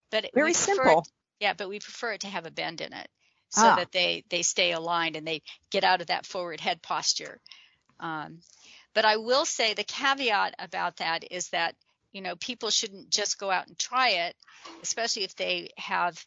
But 0.10 0.30
very 0.34 0.54
simple. 0.54 1.06
Yeah, 1.42 1.54
but 1.54 1.70
we 1.70 1.80
prefer 1.80 2.14
it 2.14 2.22
to 2.22 2.28
have 2.28 2.46
a 2.46 2.52
bend 2.52 2.82
in 2.82 2.94
it 2.94 3.10
so 3.50 3.68
ah. 3.68 3.76
that 3.76 3.92
they 3.92 4.24
they 4.30 4.44
stay 4.44 4.72
aligned 4.72 5.16
and 5.16 5.28
they 5.28 5.42
get 5.72 5.84
out 5.84 6.02
of 6.02 6.08
that 6.08 6.28
forward 6.28 6.62
head 6.62 6.82
posture. 6.84 7.40
Um, 8.00 8.40
but 8.94 9.06
I 9.06 9.18
will 9.18 9.46
say 9.46 9.74
the 9.74 9.84
caveat 9.84 10.54
about 10.60 10.98
that 10.98 11.26
is 11.32 11.50
that 11.50 11.76
you 12.14 12.22
know 12.22 12.36
people 12.36 12.70
shouldn't 12.70 13.10
just 13.10 13.40
go 13.40 13.50
out 13.50 13.68
and 13.68 13.78
try 13.78 14.10
it, 14.28 14.36
especially 14.84 15.24
if 15.24 15.36
they 15.36 15.72
have 15.78 16.24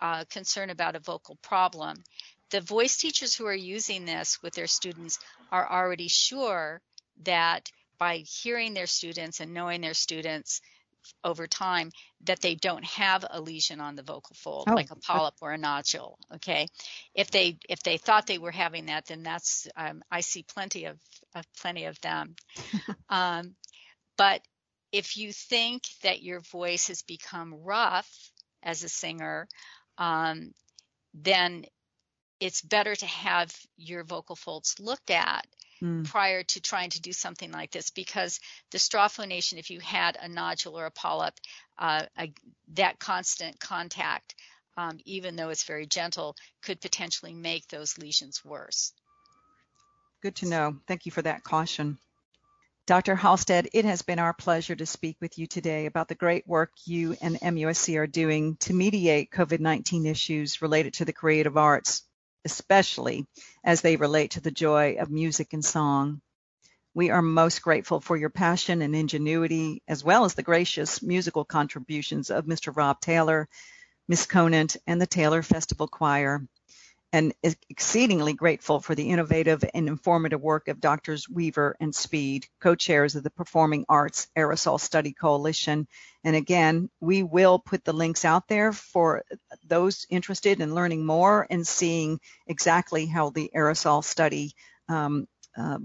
uh, 0.00 0.24
concern 0.30 0.70
about 0.70 0.96
a 0.96 1.00
vocal 1.00 1.36
problem. 1.42 2.02
The 2.50 2.60
voice 2.60 2.96
teachers 2.96 3.34
who 3.34 3.46
are 3.46 3.54
using 3.54 4.04
this 4.04 4.40
with 4.40 4.54
their 4.54 4.68
students 4.68 5.18
are 5.50 5.68
already 5.68 6.08
sure 6.08 6.80
that 7.24 7.70
by 7.98 8.18
hearing 8.18 8.74
their 8.74 8.86
students 8.86 9.40
and 9.40 9.52
knowing 9.52 9.80
their 9.80 9.94
students 9.94 10.60
over 11.22 11.46
time 11.46 11.90
that 12.24 12.40
they 12.40 12.54
don't 12.54 12.84
have 12.84 13.24
a 13.30 13.40
lesion 13.40 13.80
on 13.80 13.94
the 13.94 14.02
vocal 14.02 14.34
fold 14.36 14.64
oh. 14.68 14.74
like 14.74 14.90
a 14.90 14.96
polyp 14.96 15.34
or 15.40 15.52
a 15.52 15.58
nodule 15.58 16.18
okay 16.34 16.66
if 17.14 17.30
they 17.30 17.58
if 17.68 17.82
they 17.82 17.96
thought 17.96 18.26
they 18.26 18.38
were 18.38 18.50
having 18.50 18.86
that 18.86 19.06
then 19.06 19.22
that's 19.22 19.66
um, 19.76 20.02
i 20.10 20.20
see 20.20 20.42
plenty 20.42 20.84
of, 20.84 20.98
of 21.34 21.44
plenty 21.60 21.84
of 21.84 22.00
them 22.00 22.34
um, 23.08 23.54
but 24.16 24.40
if 24.92 25.16
you 25.16 25.32
think 25.32 25.82
that 26.02 26.22
your 26.22 26.40
voice 26.40 26.88
has 26.88 27.02
become 27.02 27.54
rough 27.62 28.30
as 28.62 28.84
a 28.84 28.88
singer 28.88 29.48
um, 29.98 30.52
then 31.14 31.64
it's 32.40 32.62
better 32.62 32.94
to 32.94 33.06
have 33.06 33.54
your 33.76 34.04
vocal 34.04 34.36
folds 34.36 34.76
looked 34.80 35.10
at 35.10 35.46
mm. 35.82 36.04
prior 36.04 36.42
to 36.42 36.60
trying 36.60 36.90
to 36.90 37.00
do 37.00 37.12
something 37.12 37.50
like 37.50 37.70
this 37.70 37.90
because 37.90 38.40
the 38.70 38.78
straw 38.78 39.08
phonation, 39.08 39.58
if 39.58 39.70
you 39.70 39.80
had 39.80 40.16
a 40.20 40.28
nodule 40.28 40.78
or 40.78 40.86
a 40.86 40.90
polyp, 40.90 41.34
uh, 41.78 42.04
a, 42.18 42.32
that 42.74 42.98
constant 42.98 43.58
contact, 43.60 44.34
um, 44.76 44.98
even 45.04 45.36
though 45.36 45.50
it's 45.50 45.64
very 45.64 45.86
gentle, 45.86 46.36
could 46.62 46.80
potentially 46.80 47.34
make 47.34 47.66
those 47.68 47.98
lesions 47.98 48.44
worse. 48.44 48.92
Good 50.22 50.36
to 50.36 50.48
know. 50.48 50.76
Thank 50.88 51.06
you 51.06 51.12
for 51.12 51.22
that 51.22 51.44
caution. 51.44 51.98
Dr. 52.86 53.14
Halstead, 53.14 53.68
it 53.72 53.86
has 53.86 54.02
been 54.02 54.18
our 54.18 54.34
pleasure 54.34 54.76
to 54.76 54.84
speak 54.84 55.16
with 55.20 55.38
you 55.38 55.46
today 55.46 55.86
about 55.86 56.08
the 56.08 56.14
great 56.14 56.46
work 56.46 56.70
you 56.84 57.16
and 57.22 57.40
MUSC 57.40 57.96
are 57.96 58.06
doing 58.06 58.56
to 58.56 58.74
mediate 58.74 59.30
COVID 59.30 59.60
19 59.60 60.04
issues 60.04 60.60
related 60.60 60.94
to 60.94 61.06
the 61.06 61.12
creative 61.12 61.56
arts 61.56 62.02
especially 62.44 63.26
as 63.64 63.80
they 63.80 63.96
relate 63.96 64.32
to 64.32 64.40
the 64.40 64.50
joy 64.50 64.96
of 64.98 65.10
music 65.10 65.52
and 65.52 65.64
song. 65.64 66.20
We 66.94 67.10
are 67.10 67.22
most 67.22 67.62
grateful 67.62 68.00
for 68.00 68.16
your 68.16 68.30
passion 68.30 68.82
and 68.82 68.94
ingenuity, 68.94 69.82
as 69.88 70.04
well 70.04 70.24
as 70.24 70.34
the 70.34 70.42
gracious 70.42 71.02
musical 71.02 71.44
contributions 71.44 72.30
of 72.30 72.46
Mr. 72.46 72.74
Rob 72.74 73.00
Taylor, 73.00 73.48
Miss 74.06 74.26
Conant, 74.26 74.76
and 74.86 75.00
the 75.00 75.06
Taylor 75.06 75.42
Festival 75.42 75.88
Choir. 75.88 76.46
And 77.14 77.32
is 77.44 77.56
exceedingly 77.70 78.32
grateful 78.32 78.80
for 78.80 78.96
the 78.96 79.08
innovative 79.08 79.64
and 79.72 79.86
informative 79.86 80.40
work 80.40 80.66
of 80.66 80.80
Drs. 80.80 81.28
Weaver 81.28 81.76
and 81.78 81.94
Spede, 81.94 82.48
co-chairs 82.60 83.14
of 83.14 83.22
the 83.22 83.30
Performing 83.30 83.84
Arts 83.88 84.26
Aerosol 84.36 84.80
Study 84.80 85.12
Coalition. 85.12 85.86
And 86.24 86.34
again, 86.34 86.90
we 86.98 87.22
will 87.22 87.60
put 87.60 87.84
the 87.84 87.92
links 87.92 88.24
out 88.24 88.48
there 88.48 88.72
for 88.72 89.22
those 89.64 90.06
interested 90.10 90.60
in 90.60 90.74
learning 90.74 91.06
more 91.06 91.46
and 91.48 91.64
seeing 91.64 92.18
exactly 92.48 93.06
how 93.06 93.30
the 93.30 93.48
aerosol 93.54 94.02
study 94.02 94.56
um, 94.88 95.28
uh, 95.56 95.78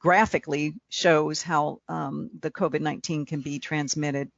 graphically 0.00 0.74
shows 0.90 1.40
how 1.40 1.80
um, 1.88 2.28
the 2.40 2.50
COVID-19 2.50 3.26
can 3.26 3.40
be 3.40 3.58
transmitted. 3.58 4.30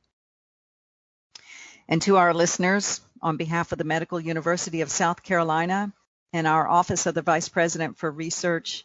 And 1.89 2.01
to 2.03 2.19
our 2.19 2.33
listeners, 2.33 3.01
on 3.21 3.37
behalf 3.37 3.73
of 3.73 3.79
the 3.79 3.85
Medical 3.85 4.21
University 4.21 4.83
of 4.83 4.93
South 4.93 5.25
Carolina, 5.25 5.93
and 6.33 6.47
our 6.47 6.69
Office 6.69 7.07
of 7.07 7.15
the 7.15 7.23
Vice 7.23 7.49
President 7.49 7.99
for 7.99 8.11
Research. 8.11 8.85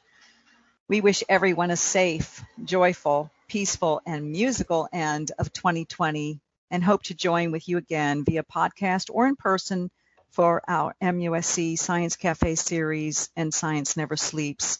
We 0.88 1.02
wish 1.02 1.24
everyone 1.30 1.72
a 1.72 1.78
safe, 1.78 2.44
joyful, 2.64 3.32
peaceful, 3.48 4.02
and 4.06 4.32
musical 4.32 4.88
end 4.92 5.32
of 5.38 5.54
2020 5.54 6.40
and 6.72 6.84
hope 6.84 7.04
to 7.04 7.14
join 7.14 7.52
with 7.52 7.68
you 7.68 7.78
again 7.78 8.24
via 8.26 8.44
podcast 8.44 9.10
or 9.12 9.28
in 9.28 9.36
person 9.36 9.90
for 10.32 10.62
our 10.68 10.94
MUSC 11.02 11.78
Science 11.78 12.16
Cafe 12.16 12.56
series 12.56 13.30
and 13.36 13.54
Science 13.54 13.96
Never 13.96 14.18
Sleeps. 14.18 14.80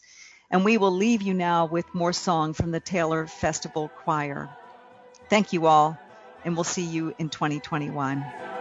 And 0.50 0.64
we 0.64 0.78
will 0.78 0.92
leave 0.92 1.22
you 1.22 1.34
now 1.34 1.66
with 1.66 1.94
more 1.94 2.12
song 2.12 2.52
from 2.52 2.70
the 2.70 2.80
Taylor 2.80 3.26
Festival 3.26 3.88
Choir. 3.88 4.50
Thank 5.28 5.52
you 5.52 5.66
all, 5.66 5.98
and 6.44 6.54
we'll 6.54 6.64
see 6.64 6.84
you 6.84 7.14
in 7.18 7.30
2021. 7.30 8.55